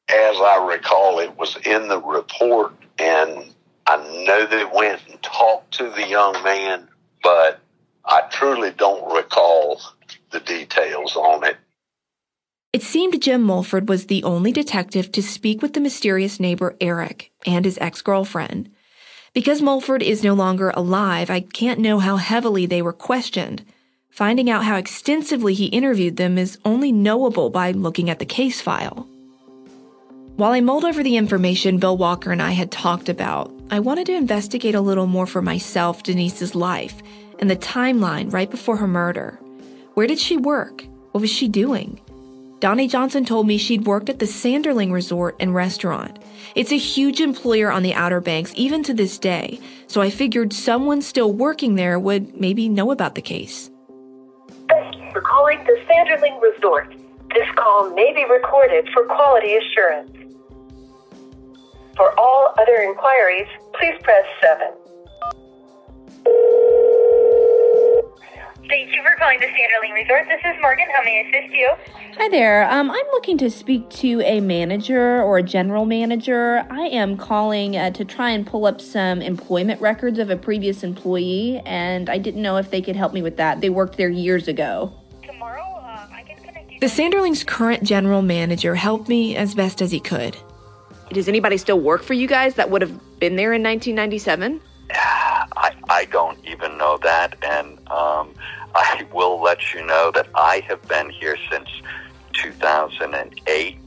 As 0.09 0.37
I 0.37 0.67
recall, 0.71 1.19
it 1.19 1.37
was 1.37 1.57
in 1.65 1.89
the 1.89 2.01
report 2.01 2.73
and 2.99 3.53
I 3.87 4.25
know 4.27 4.47
they 4.47 4.65
went 4.65 5.01
and 5.09 5.23
talked 5.23 5.75
to 5.75 5.91
the 5.91 6.09
young 6.09 6.33
man, 6.43 6.89
but 7.23 7.61
I 8.05 8.23
truly 8.31 8.73
don't 8.73 9.15
recall 9.15 9.81
the 10.31 10.41
details 10.41 11.17
on 11.17 11.45
it. 11.45 11.57
It 12.73 12.83
seemed 12.83 13.23
Jim 13.23 13.43
Mulford 13.43 13.89
was 13.89 14.07
the 14.07 14.23
only 14.25 14.53
detective 14.53 15.11
to 15.13 15.23
speak 15.23 15.63
with 15.63 15.73
the 15.73 15.81
mysterious 15.81 16.39
neighbor 16.39 16.77
Eric 16.81 17.31
and 17.47 17.65
his 17.65 17.79
ex 17.81 18.03
girlfriend. 18.03 18.71
Because 19.33 19.63
Mulford 19.63 20.03
is 20.03 20.25
no 20.25 20.35
longer 20.35 20.71
alive, 20.71 21.31
I 21.31 21.41
can't 21.41 21.81
know 21.81 21.99
how 22.01 22.17
heavily 22.17 22.67
they 22.67 22.83
were 22.83 22.93
questioned. 22.93 23.65
Finding 24.11 24.51
out 24.51 24.65
how 24.65 24.77
extensively 24.77 25.55
he 25.55 25.67
interviewed 25.67 26.17
them 26.17 26.39
is 26.39 26.59
only 26.65 26.91
knowable 26.91 27.51
by 27.51 27.71
looking 27.71 28.11
at 28.11 28.19
the 28.19 28.27
case 28.27 28.61
file. 28.61 29.07
While 30.37 30.53
I 30.53 30.61
mulled 30.61 30.85
over 30.85 31.03
the 31.03 31.17
information 31.17 31.79
Bill 31.79 31.97
Walker 31.97 32.33
and 32.33 32.43
I 32.43 32.51
had 32.51 32.71
talked 32.71 33.09
about, 33.09 33.51
I 33.69 33.81
wanted 33.81 34.07
to 34.07 34.15
investigate 34.15 34.77
a 34.77 34.81
little 34.81 35.09
more 35.09 35.27
for 35.27 35.43
myself 35.43 36.05
Denise's 36.05 36.55
life 36.55 37.03
and 37.41 37.51
the 37.51 37.57
timeline 37.57 38.33
right 38.33 38.49
before 38.49 38.77
her 38.77 38.87
murder. 38.87 39.41
Where 39.95 40.07
did 40.07 40.21
she 40.21 40.37
work? 40.37 40.85
What 41.11 41.21
was 41.21 41.31
she 41.31 41.49
doing? 41.49 42.01
Donnie 42.61 42.87
Johnson 42.87 43.25
told 43.25 43.49
me 43.49 43.59
she'd 43.59 43.85
worked 43.85 44.09
at 44.09 44.21
the 44.21 44.27
Sanderling 44.27 44.93
Resort 44.93 45.35
and 45.41 45.53
Restaurant. 45.53 46.21
It's 46.55 46.71
a 46.71 46.79
huge 46.79 47.21
employer 47.21 47.73
on 47.73 47.83
the 47.83 47.93
Outer 47.93 48.21
Banks 48.21 48.53
even 48.55 48.85
to 48.85 48.95
this 48.95 49.19
day, 49.19 49.59
so 49.89 50.01
I 50.01 50.11
figured 50.11 50.53
someone 50.53 51.03
still 51.03 51.33
working 51.33 51.75
there 51.75 51.99
would 51.99 52.41
maybe 52.41 52.69
know 52.69 52.93
about 52.93 53.17
the 53.17 53.23
case. 53.23 53.69
Thank 54.69 54.97
you 54.97 55.11
for 55.13 55.21
calling 55.21 55.59
the 55.65 55.77
Sanderling 55.91 56.41
Resort. 56.41 56.95
This 57.35 57.49
call 57.57 57.91
may 57.95 58.13
be 58.15 58.25
recorded 58.31 58.89
for 58.95 59.05
quality 59.07 59.57
assurance. 59.57 60.16
For 61.97 62.19
all 62.21 62.55
other 62.59 62.77
inquiries, 62.83 63.49
please 63.73 63.95
press 64.03 64.25
7. 64.43 64.69
Thank 68.69 68.93
you 68.93 69.03
for 69.03 69.15
calling 69.19 69.39
the 69.41 69.47
Sanderling 69.47 69.95
Resort. 69.95 70.27
This 70.29 70.41
is 70.45 70.61
Morgan. 70.61 70.87
How 70.95 71.03
may 71.05 71.25
I 71.25 71.39
assist 71.39 71.55
you? 71.55 71.71
Hi 72.19 72.29
there. 72.29 72.71
Um, 72.71 72.91
I'm 72.91 73.07
looking 73.13 73.39
to 73.39 73.51
speak 73.51 73.89
to 73.91 74.21
a 74.23 74.41
manager 74.41 75.23
or 75.23 75.39
a 75.39 75.43
general 75.43 75.87
manager. 75.87 76.67
I 76.69 76.89
am 76.89 77.17
calling 77.17 77.77
uh, 77.77 77.91
to 77.91 78.05
try 78.05 78.31
and 78.31 78.47
pull 78.47 78.67
up 78.67 78.81
some 78.81 79.23
employment 79.23 79.81
records 79.81 80.19
of 80.19 80.29
a 80.29 80.37
previous 80.37 80.83
employee, 80.83 81.63
and 81.65 82.11
I 82.11 82.19
didn't 82.19 82.43
know 82.43 82.57
if 82.57 82.71
they 82.71 82.83
could 82.83 82.97
help 82.97 83.15
me 83.15 83.23
with 83.23 83.37
that. 83.39 83.61
They 83.61 83.71
worked 83.71 83.97
there 83.97 84.11
years 84.11 84.49
ago. 84.49 84.93
Tomorrow, 85.23 85.63
um, 85.63 86.13
I 86.13 86.25
can 86.27 86.37
connect 86.43 86.73
you. 86.73 86.81
The 86.81 86.89
Sanderling's 86.89 87.45
current 87.45 87.85
general 87.85 88.21
manager 88.21 88.75
helped 88.75 89.09
me 89.09 89.37
as 89.37 89.55
best 89.55 89.81
as 89.81 89.93
he 89.93 90.01
could. 90.01 90.37
Does 91.17 91.29
anybody 91.29 91.57
still 91.57 91.81
work 91.81 92.03
for 92.03 92.13
you 92.13 92.29
guys 92.29 92.57
that 92.57 92.69
would 92.69 92.83
have 92.83 92.93
been 93.19 93.37
there 93.37 93.55
in 93.55 93.63
1997? 93.63 94.61
I, 94.91 95.73
I 95.89 96.05
don't 96.05 96.39
even 96.47 96.77
know 96.77 96.99
that, 97.05 97.43
and 97.43 97.79
um, 97.89 98.35
I 98.75 99.07
will 99.15 99.41
let 99.41 99.73
you 99.73 99.83
know 99.87 100.11
that 100.15 100.29
I 100.35 100.63
have 100.69 100.87
been 100.87 101.09
here 101.09 101.39
since 101.51 101.71
2008. 102.35 103.79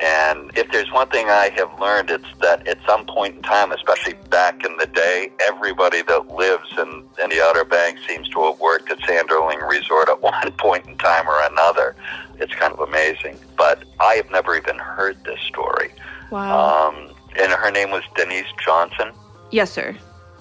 And 0.00 0.56
if 0.56 0.70
there's 0.70 0.92
one 0.92 1.08
thing 1.08 1.28
I 1.28 1.50
have 1.56 1.76
learned, 1.80 2.08
it's 2.08 2.38
that 2.40 2.64
at 2.68 2.78
some 2.86 3.04
point 3.04 3.34
in 3.34 3.42
time, 3.42 3.72
especially 3.72 4.14
back 4.30 4.64
in 4.64 4.76
the 4.76 4.86
day, 4.86 5.32
everybody 5.40 6.02
that 6.02 6.28
lives 6.28 6.70
in, 6.78 7.02
in 7.20 7.30
the 7.30 7.42
Outer 7.42 7.64
Banks 7.64 8.00
seems 8.06 8.28
to 8.28 8.44
have 8.44 8.60
worked 8.60 8.92
at 8.92 8.98
Sanderling 9.00 9.68
Resort 9.68 10.08
at 10.08 10.22
one 10.22 10.52
point 10.52 10.86
in 10.86 10.96
time 10.98 11.28
or 11.28 11.42
another. 11.50 11.96
It's 12.38 12.54
kind 12.54 12.72
of 12.72 12.78
amazing. 12.78 13.40
But 13.56 13.82
I 13.98 14.14
have 14.14 14.30
never 14.30 14.56
even 14.56 14.78
heard 14.78 15.16
this 15.24 15.40
story. 15.40 15.90
Wow. 16.30 16.88
Um, 16.88 17.14
and 17.38 17.52
her 17.52 17.70
name 17.70 17.90
was 17.90 18.02
Denise 18.16 18.46
Johnson 18.64 19.12
Yes, 19.50 19.70
sir. 19.70 19.96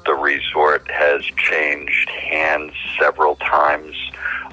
the 0.06 0.14
resort 0.14 0.90
has 0.90 1.24
changed 1.24 2.10
hands 2.10 2.74
several 3.00 3.36
times 3.36 3.96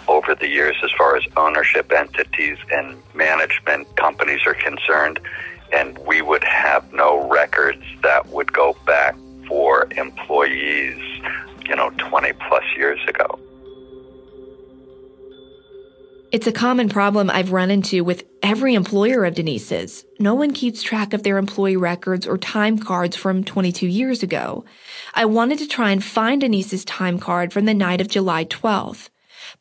over 0.09 0.35
the 0.35 0.49
years 0.49 0.77
as 0.83 0.91
far 0.93 1.17
as 1.17 1.25
ownership 1.37 1.93
entities 1.93 2.59
and 2.71 3.03
management 3.15 3.95
companies 3.97 4.41
are 4.47 4.55
concerned. 4.55 5.19
And 5.73 5.99
we 5.99 6.23
would 6.23 6.45
have 6.45 6.93
no 6.93 7.29
records 7.29 7.83
that 8.03 8.29
would 8.29 8.53
go 8.53 8.77
back 8.87 9.17
for 9.49 9.89
employees, 9.97 10.99
you 11.69 11.75
know, 11.75 11.91
20 11.99 12.33
plus 12.49 12.65
years 12.77 13.01
ago. 13.09 13.39
It's 16.33 16.49
a 16.49 16.53
common 16.53 16.89
problem 16.89 17.31
I've 17.31 17.53
run 17.53 17.71
into 17.71 18.03
with 18.03 18.25
every 18.43 18.75
employer 18.75 19.25
of 19.25 19.37
Denise's. 19.37 20.05
No 20.19 20.35
one 20.35 20.53
keeps 20.53 20.83
track 20.83 21.13
of 21.13 21.23
their 21.23 21.39
employee 21.39 21.77
records 21.77 22.27
or 22.27 22.37
time 22.37 22.79
cards 22.79 23.15
from 23.15 23.45
22 23.45 23.87
years 23.87 24.25
ago. 24.25 24.65
I 25.15 25.25
wanted 25.25 25.59
to 25.61 25.69
try 25.69 25.93
and 25.93 26.03
find 26.03 26.41
Denise's 26.41 26.85
time 26.85 27.21
card 27.21 27.53
from 27.53 27.65
the 27.65 27.75
night 27.75 28.01
of 28.01 28.09
July 28.09 28.45
12th. 28.45 29.09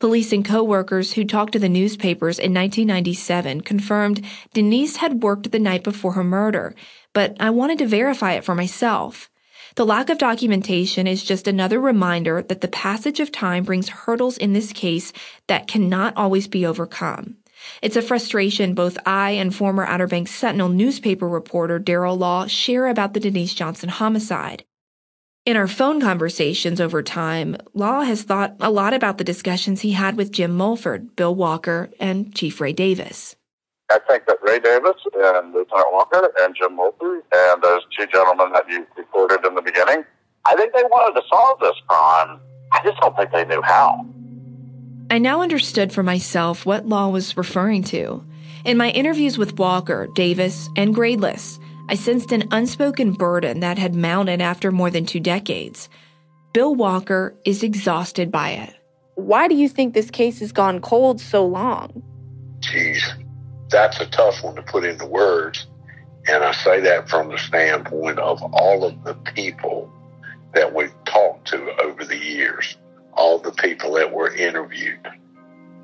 Police 0.00 0.32
and 0.32 0.44
coworkers 0.44 1.12
who 1.12 1.24
talked 1.24 1.52
to 1.52 1.60
the 1.60 1.68
newspapers 1.68 2.40
in 2.40 2.52
1997 2.52 3.60
confirmed 3.60 4.26
Denise 4.52 4.96
had 4.96 5.22
worked 5.22 5.52
the 5.52 5.60
night 5.60 5.84
before 5.84 6.12
her 6.14 6.24
murder, 6.24 6.74
but 7.12 7.36
I 7.38 7.50
wanted 7.50 7.78
to 7.78 7.86
verify 7.86 8.32
it 8.32 8.44
for 8.44 8.56
myself. 8.56 9.30
The 9.76 9.84
lack 9.84 10.08
of 10.08 10.16
documentation 10.16 11.06
is 11.06 11.22
just 11.22 11.46
another 11.46 11.78
reminder 11.78 12.40
that 12.40 12.62
the 12.62 12.68
passage 12.68 13.20
of 13.20 13.30
time 13.30 13.62
brings 13.62 13.90
hurdles 13.90 14.38
in 14.38 14.54
this 14.54 14.72
case 14.72 15.12
that 15.48 15.68
cannot 15.68 16.16
always 16.16 16.48
be 16.48 16.64
overcome. 16.64 17.36
It's 17.82 17.96
a 17.96 18.00
frustration 18.00 18.72
both 18.72 18.96
I 19.04 19.32
and 19.32 19.54
former 19.54 19.84
Outer 19.84 20.06
Banks 20.06 20.30
Sentinel 20.30 20.70
newspaper 20.70 21.28
reporter 21.28 21.78
Daryl 21.78 22.18
Law 22.18 22.46
share 22.46 22.86
about 22.86 23.12
the 23.12 23.20
Denise 23.20 23.52
Johnson 23.52 23.90
homicide. 23.90 24.64
In 25.44 25.58
our 25.58 25.68
phone 25.68 26.00
conversations 26.00 26.80
over 26.80 27.02
time, 27.02 27.58
Law 27.74 28.00
has 28.00 28.22
thought 28.22 28.56
a 28.60 28.70
lot 28.70 28.94
about 28.94 29.18
the 29.18 29.24
discussions 29.24 29.82
he 29.82 29.92
had 29.92 30.16
with 30.16 30.32
Jim 30.32 30.52
Mulford, 30.52 31.14
Bill 31.16 31.34
Walker, 31.34 31.90
and 32.00 32.34
Chief 32.34 32.62
Ray 32.62 32.72
Davis. 32.72 33.36
I 33.90 34.00
think 34.08 34.26
that 34.26 34.38
Ray 34.42 34.58
Davis 34.58 34.96
and 35.14 35.54
Lieutenant 35.54 35.92
Walker 35.92 36.32
and 36.40 36.54
Jim 36.56 36.74
Mulford 36.76 37.22
and 37.32 37.62
those 37.62 37.82
two 37.96 38.06
gentlemen 38.06 38.52
that 38.52 38.68
you 38.68 38.86
reported 38.96 39.46
in 39.46 39.54
the 39.54 39.62
beginning, 39.62 40.04
I 40.44 40.56
think 40.56 40.72
they 40.72 40.82
wanted 40.84 41.20
to 41.20 41.26
solve 41.28 41.60
this 41.60 41.76
crime. 41.86 42.40
I 42.72 42.80
just 42.82 43.00
don't 43.00 43.16
think 43.16 43.30
they 43.30 43.44
knew 43.44 43.62
how. 43.62 44.04
I 45.08 45.18
now 45.18 45.40
understood 45.40 45.92
for 45.92 46.02
myself 46.02 46.66
what 46.66 46.86
Law 46.86 47.10
was 47.10 47.36
referring 47.36 47.84
to. 47.84 48.24
In 48.64 48.76
my 48.76 48.90
interviews 48.90 49.38
with 49.38 49.56
Walker, 49.56 50.08
Davis, 50.16 50.68
and 50.76 50.92
Gradeless, 50.92 51.60
I 51.88 51.94
sensed 51.94 52.32
an 52.32 52.48
unspoken 52.50 53.12
burden 53.12 53.60
that 53.60 53.78
had 53.78 53.94
mounted 53.94 54.40
after 54.40 54.72
more 54.72 54.90
than 54.90 55.06
two 55.06 55.20
decades. 55.20 55.88
Bill 56.52 56.74
Walker 56.74 57.36
is 57.44 57.62
exhausted 57.62 58.32
by 58.32 58.50
it. 58.50 58.74
Why 59.14 59.46
do 59.46 59.54
you 59.54 59.68
think 59.68 59.94
this 59.94 60.10
case 60.10 60.40
has 60.40 60.50
gone 60.50 60.80
cold 60.80 61.20
so 61.20 61.46
long? 61.46 62.02
Geez, 62.60 63.14
that's 63.70 64.00
a 64.00 64.06
tough 64.06 64.42
one 64.42 64.56
to 64.56 64.62
put 64.62 64.84
into 64.84 65.06
words. 65.06 65.66
And 66.28 66.42
I 66.42 66.52
say 66.52 66.80
that 66.80 67.08
from 67.08 67.30
the 67.30 67.38
standpoint 67.38 68.18
of 68.18 68.42
all 68.52 68.84
of 68.84 69.04
the 69.04 69.14
people 69.14 69.90
that 70.54 70.74
we've 70.74 70.94
talked 71.04 71.48
to 71.48 71.70
over 71.82 72.04
the 72.04 72.16
years, 72.16 72.76
all 73.12 73.38
the 73.38 73.52
people 73.52 73.92
that 73.94 74.12
were 74.12 74.34
interviewed, 74.34 75.06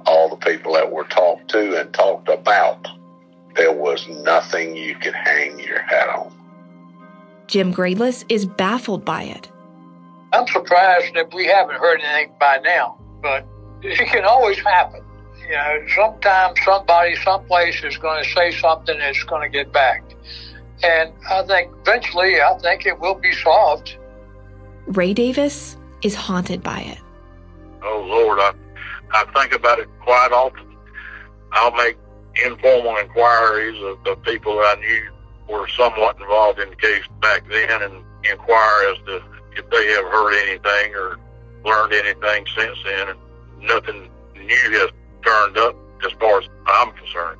all 0.06 0.28
the 0.28 0.36
people 0.36 0.72
that 0.74 0.90
were 0.90 1.04
talked 1.04 1.48
to 1.50 1.80
and 1.80 1.92
talked 1.94 2.28
about. 2.28 2.88
There 3.54 3.72
was 3.72 4.06
nothing 4.08 4.76
you 4.76 4.94
could 4.96 5.14
hang 5.14 5.58
your 5.60 5.82
hat 5.82 6.08
on. 6.08 6.32
Jim 7.46 7.72
Gradeless 7.72 8.24
is 8.28 8.46
baffled 8.46 9.04
by 9.04 9.24
it. 9.24 9.50
I'm 10.32 10.46
surprised 10.46 11.14
that 11.14 11.32
we 11.34 11.46
haven't 11.46 11.76
heard 11.76 12.00
anything 12.00 12.34
by 12.40 12.58
now, 12.64 12.98
but 13.20 13.46
it 13.82 14.08
can 14.08 14.24
always 14.24 14.58
happen. 14.58 15.01
You 15.52 15.58
know, 15.58 15.84
sometimes 15.94 16.58
somebody, 16.64 17.14
someplace 17.16 17.84
is 17.84 17.98
going 17.98 18.24
to 18.24 18.30
say 18.30 18.52
something 18.52 18.98
that's 18.98 19.22
going 19.24 19.42
to 19.42 19.50
get 19.50 19.70
back. 19.70 20.02
And 20.82 21.12
I 21.28 21.42
think 21.42 21.70
eventually, 21.82 22.40
I 22.40 22.56
think 22.58 22.86
it 22.86 22.98
will 22.98 23.16
be 23.16 23.34
solved. 23.34 23.94
Ray 24.86 25.12
Davis 25.12 25.76
is 26.00 26.14
haunted 26.14 26.62
by 26.62 26.80
it. 26.80 26.98
Oh 27.82 28.02
Lord, 28.08 28.38
I 28.38 28.54
I 29.12 29.26
think 29.34 29.52
about 29.54 29.78
it 29.78 29.90
quite 30.00 30.32
often. 30.32 30.74
I'll 31.52 31.72
make 31.72 31.98
informal 32.42 32.96
inquiries 32.96 33.78
of, 33.82 34.02
the 34.04 34.16
people 34.22 34.56
that 34.56 34.78
I 34.78 34.80
knew 34.80 35.10
were 35.50 35.68
somewhat 35.68 36.18
involved 36.18 36.60
in 36.60 36.70
the 36.70 36.76
case 36.76 37.04
back 37.20 37.46
then, 37.50 37.82
and 37.82 38.02
inquire 38.24 38.90
as 38.90 38.96
to 39.04 39.22
if 39.58 39.68
they 39.68 39.86
have 39.88 40.06
heard 40.06 40.32
anything 40.48 40.94
or 40.94 41.18
learned 41.62 41.92
anything 41.92 42.46
since 42.56 42.78
then. 42.86 43.08
And 43.10 43.18
nothing 43.60 44.08
new 44.34 44.78
has 44.78 44.88
turned 45.22 45.58
up 45.58 45.76
as 46.04 46.12
far 46.12 46.40
as 46.40 46.48
I'm 46.66 46.92
concerned. 46.92 47.38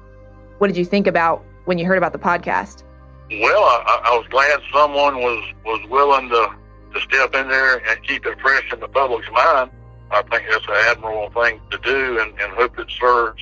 What 0.59 0.69
did 0.69 0.77
you 0.77 0.85
think 0.85 1.07
about 1.07 1.45
when 1.65 1.79
you 1.79 1.87
heard 1.87 1.99
about 1.99 2.13
the 2.13 2.19
podcast? 2.19 2.85
Well, 3.31 3.65
I, 3.65 4.03
I 4.05 4.17
was 4.17 4.27
glad 4.29 4.61
someone 4.73 5.17
was 5.17 5.43
was 5.65 5.81
willing 5.89 6.29
to 6.29 6.55
to 6.95 7.01
step 7.01 7.35
in 7.35 7.49
there 7.49 7.79
and 7.89 8.03
keep 8.07 8.27
it 8.27 8.39
fresh 8.41 8.73
in 8.73 8.81
the 8.81 8.89
public's 8.89 9.31
mind. 9.31 9.71
I 10.11 10.23
think 10.23 10.45
that's 10.51 10.67
an 10.67 10.75
admirable 10.75 11.31
thing 11.43 11.61
to 11.71 11.79
do, 11.79 12.19
and, 12.21 12.39
and 12.39 12.53
hope 12.53 12.79
it 12.79 12.91
serves 12.91 13.41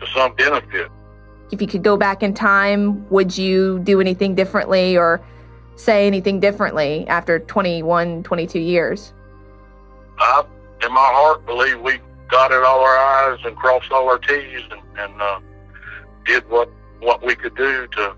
to 0.00 0.06
some 0.14 0.34
benefit. 0.36 0.88
If 1.50 1.60
you 1.60 1.66
could 1.66 1.82
go 1.82 1.96
back 1.96 2.22
in 2.22 2.34
time, 2.34 3.08
would 3.10 3.36
you 3.36 3.80
do 3.80 4.00
anything 4.00 4.34
differently 4.36 4.96
or 4.96 5.20
say 5.76 6.06
anything 6.06 6.38
differently 6.38 7.06
after 7.08 7.40
21, 7.40 8.22
22 8.22 8.60
years? 8.60 9.12
I, 10.18 10.44
in 10.82 10.92
my 10.92 11.10
heart, 11.12 11.44
believe 11.46 11.80
we 11.80 11.98
dotted 12.30 12.62
all 12.62 12.80
our 12.80 12.96
I's 12.96 13.44
and 13.44 13.56
crossed 13.56 13.92
all 13.92 14.08
our 14.08 14.18
T's 14.18 14.62
and, 14.70 14.82
and 14.98 15.22
uh, 15.22 15.40
did 16.24 16.48
what 16.48 16.70
what 17.00 17.24
we 17.24 17.34
could 17.34 17.54
do 17.54 17.86
to 17.88 18.14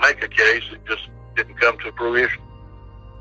make 0.00 0.22
a 0.22 0.28
case. 0.28 0.64
It 0.72 0.84
just 0.86 1.08
didn't 1.36 1.60
come 1.60 1.78
to 1.78 1.92
fruition. 1.92 2.42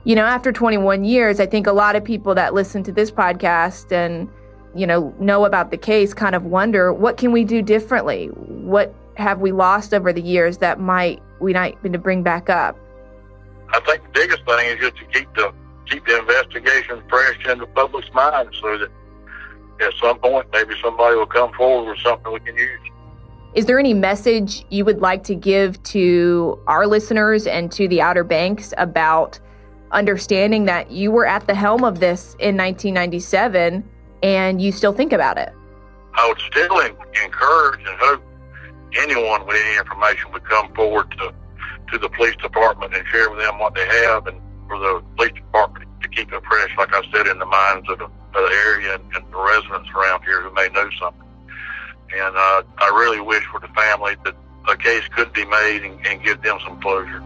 You 0.04 0.16
know, 0.16 0.26
after 0.26 0.52
21 0.52 1.04
years, 1.04 1.40
I 1.40 1.46
think 1.46 1.68
a 1.68 1.72
lot 1.72 1.96
of 1.96 2.04
people 2.04 2.36
that 2.36 2.54
listen 2.54 2.84
to 2.84 2.92
this 2.92 3.10
podcast 3.12 3.92
and, 3.92 4.30
you 4.76 4.86
know, 4.86 5.14
know 5.20 5.46
about 5.46 5.72
the 5.72 5.78
case 5.78 6.14
kind 6.14 6.36
of 6.36 6.46
wonder 6.46 6.94
what 6.94 7.18
can 7.18 7.32
we 7.32 7.44
do 7.44 7.62
differently? 7.62 8.28
What 8.28 8.94
have 9.18 9.40
we 9.42 9.52
lost 9.52 9.94
over 9.94 10.14
the 10.14 10.22
years 10.22 10.60
that 10.60 10.80
might 10.80 11.22
we 11.40 11.54
might 11.54 11.82
need 11.84 11.94
to 11.94 12.00
bring 12.00 12.24
back 12.24 12.50
up? 12.50 12.78
I 13.70 13.80
think 13.82 14.04
the 14.04 14.10
biggest 14.14 14.46
thing 14.46 14.68
is 14.68 14.80
just 14.80 14.98
to 14.98 15.06
keep 15.06 15.34
the 15.36 15.54
keep 15.90 16.06
the 16.06 16.20
investigation 16.20 17.02
fresh 17.10 17.46
in 17.48 17.60
the 17.60 17.68
public's 17.68 18.12
mind, 18.14 18.50
so 18.62 18.78
that 18.78 18.92
at 19.82 19.94
some 20.02 20.20
point 20.20 20.48
maybe 20.52 20.74
somebody 20.82 21.16
will 21.16 21.26
come 21.26 21.52
forward 21.54 21.90
with 21.92 22.00
something 22.00 22.32
we 22.32 22.40
can 22.40 22.56
use. 22.56 22.80
Is 23.54 23.66
there 23.66 23.80
any 23.80 23.94
message 23.94 24.66
you 24.70 24.84
would 24.84 25.00
like 25.00 25.24
to 25.24 25.36
give 25.36 25.82
to 25.84 26.60
our 26.68 26.88
listeners 26.88 27.48
and 27.48 27.72
to 27.72 27.88
the 27.88 28.02
Outer 28.02 28.24
Banks 28.24 28.74
about 28.78 29.40
understanding 29.92 30.66
that 30.66 30.92
you 30.92 31.12
were 31.12 31.26
at 31.26 31.48
the 31.48 31.56
helm 31.56 31.86
of 31.86 32.00
this 32.00 32.36
in 32.40 32.58
1997 32.58 33.84
and 34.24 34.62
you 34.62 34.72
still 34.72 34.92
think 34.92 35.14
about 35.14 35.38
it? 35.38 35.54
I 36.16 36.28
would 36.28 36.40
still 36.40 36.80
encourage 36.80 37.80
and 37.80 37.98
hope 38.00 38.24
anyone 38.98 39.46
with 39.46 39.58
any 39.58 39.78
information 39.78 40.32
would 40.34 40.44
come 40.46 40.74
forward 40.74 41.12
to 41.20 41.34
to 41.92 42.00
the 42.00 42.10
police 42.10 42.36
department 42.38 42.96
and 42.96 43.06
share 43.08 43.30
with 43.30 43.40
them 43.40 43.60
what 43.60 43.76
they 43.76 43.86
have, 43.86 44.26
and 44.28 44.42
for 44.68 44.80
the 44.80 45.04
police 45.16 45.34
department 45.34 45.88
to 46.02 46.10
keep 46.10 46.32
it 46.34 46.44
fresh, 46.50 46.72
like 46.78 46.94
I 46.94 47.02
said, 47.14 47.28
in 47.28 47.38
the 47.40 47.46
minds 47.46 47.90
of 47.90 48.00
the, 48.00 48.10
the 48.36 48.56
area 48.66 48.96
and, 48.96 49.04
and 49.16 49.32
the 49.32 49.38
residents 49.38 49.90
around 49.96 50.24
here 50.24 50.42
who 50.42 50.54
may 50.54 50.70
know 50.70 50.90
something. 51.00 51.22
And 52.14 52.36
uh, 52.36 52.64
I 52.78 52.88
really 52.96 53.22
wish 53.22 53.44
for 53.46 53.60
the 53.60 53.68
family 53.70 54.16
that 54.24 54.36
a 54.68 54.78
case 54.78 55.04
could 55.16 55.32
be 55.34 55.46
made 55.46 55.84
and, 55.84 56.06
and 56.06 56.24
give 56.24 56.42
them 56.42 56.60
some 56.64 56.80
closure. 56.82 57.24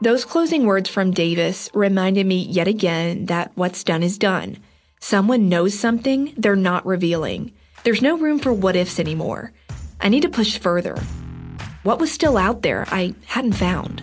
Those 0.00 0.24
closing 0.24 0.64
words 0.64 0.88
from 0.88 1.10
Davis 1.10 1.68
reminded 1.74 2.24
me 2.24 2.38
yet 2.38 2.68
again 2.68 3.26
that 3.26 3.50
what's 3.56 3.82
done 3.82 4.02
is 4.02 4.16
done. 4.16 4.58
Someone 5.00 5.48
knows 5.48 5.78
something 5.78 6.34
they're 6.36 6.56
not 6.56 6.86
revealing. 6.86 7.52
There's 7.84 8.02
no 8.02 8.16
room 8.16 8.38
for 8.38 8.52
what 8.52 8.76
ifs 8.76 9.00
anymore. 9.00 9.52
I 10.00 10.08
need 10.08 10.22
to 10.22 10.28
push 10.28 10.58
further. 10.58 10.96
What 11.82 11.98
was 11.98 12.12
still 12.12 12.36
out 12.36 12.62
there 12.62 12.84
I 12.88 13.14
hadn't 13.26 13.54
found? 13.54 14.02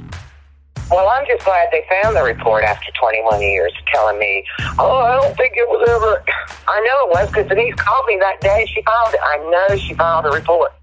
Well, 0.92 1.10
I'm 1.10 1.26
just 1.26 1.44
glad 1.44 1.70
they 1.72 1.84
found 1.90 2.16
the 2.16 2.22
report 2.22 2.64
after 2.64 2.92
21 3.00 3.42
years, 3.42 3.74
telling 3.92 4.20
me, 4.20 4.46
oh, 4.78 4.98
I 4.98 5.16
don't 5.16 5.36
think 5.36 5.54
it 5.56 5.68
was 5.68 5.88
ever. 5.90 6.24
I 6.68 6.80
know 6.82 7.10
it 7.10 7.14
was 7.14 7.28
because 7.30 7.48
Denise 7.48 7.74
called 7.76 8.06
me 8.06 8.18
that 8.20 8.40
day. 8.40 8.68
She 8.72 8.84
filed 8.84 9.14
it. 9.16 9.20
I 9.24 9.68
know 9.70 9.78
she 9.78 9.96
filed 9.96 10.26
a 10.28 10.30
report. 10.30 10.74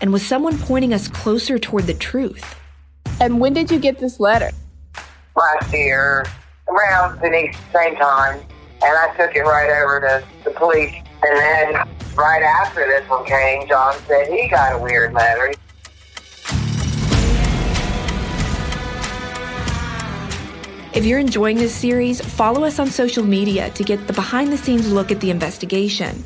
And 0.00 0.14
was 0.14 0.24
someone 0.24 0.58
pointing 0.58 0.94
us 0.94 1.08
closer 1.08 1.58
toward 1.58 1.84
the 1.84 1.94
truth? 1.94 2.58
And 3.20 3.38
when 3.38 3.52
did 3.52 3.70
you 3.70 3.78
get 3.78 3.98
this 3.98 4.18
letter? 4.18 4.50
Last 5.36 5.72
year, 5.74 6.24
around 6.68 7.20
Denise, 7.20 7.56
same 7.72 7.96
time. 7.96 8.40
And 8.82 8.98
I 8.98 9.14
took 9.16 9.36
it 9.36 9.42
right 9.42 9.70
over 9.82 10.00
to 10.00 10.24
the 10.44 10.50
police. 10.56 10.94
And 11.22 11.36
then 11.36 11.88
right 12.14 12.42
after 12.42 12.86
this 12.86 13.06
one 13.10 13.26
came, 13.26 13.68
John 13.68 13.94
said 14.08 14.28
he 14.28 14.48
got 14.48 14.74
a 14.74 14.78
weird 14.78 15.12
letter. 15.12 15.52
If 20.94 21.06
you're 21.06 21.18
enjoying 21.18 21.56
this 21.56 21.74
series, 21.74 22.20
follow 22.20 22.64
us 22.64 22.78
on 22.78 22.88
social 22.88 23.24
media 23.24 23.70
to 23.70 23.82
get 23.82 24.06
the 24.06 24.12
behind 24.12 24.52
the 24.52 24.58
scenes 24.58 24.92
look 24.92 25.10
at 25.10 25.20
the 25.20 25.30
investigation. 25.30 26.22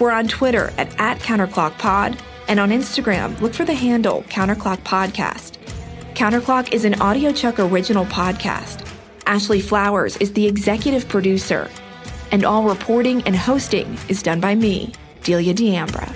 We're 0.00 0.10
on 0.10 0.26
Twitter 0.26 0.72
at, 0.78 0.98
at 0.98 1.18
CounterclockPod 1.18 2.18
and 2.48 2.58
on 2.58 2.70
Instagram, 2.70 3.38
look 3.42 3.52
for 3.52 3.66
the 3.66 3.74
handle 3.74 4.22
Counterclock 4.30 4.78
Podcast. 4.84 5.58
Counterclock 6.14 6.72
is 6.72 6.86
an 6.86 6.94
AudioChuck 6.94 7.70
original 7.70 8.06
podcast. 8.06 8.90
Ashley 9.26 9.60
Flowers 9.60 10.16
is 10.16 10.32
the 10.32 10.46
executive 10.46 11.06
producer, 11.10 11.68
and 12.32 12.42
all 12.42 12.62
reporting 12.62 13.22
and 13.24 13.36
hosting 13.36 13.98
is 14.08 14.22
done 14.22 14.40
by 14.40 14.54
me, 14.54 14.94
Delia 15.24 15.52
D'Ambra. 15.52 16.10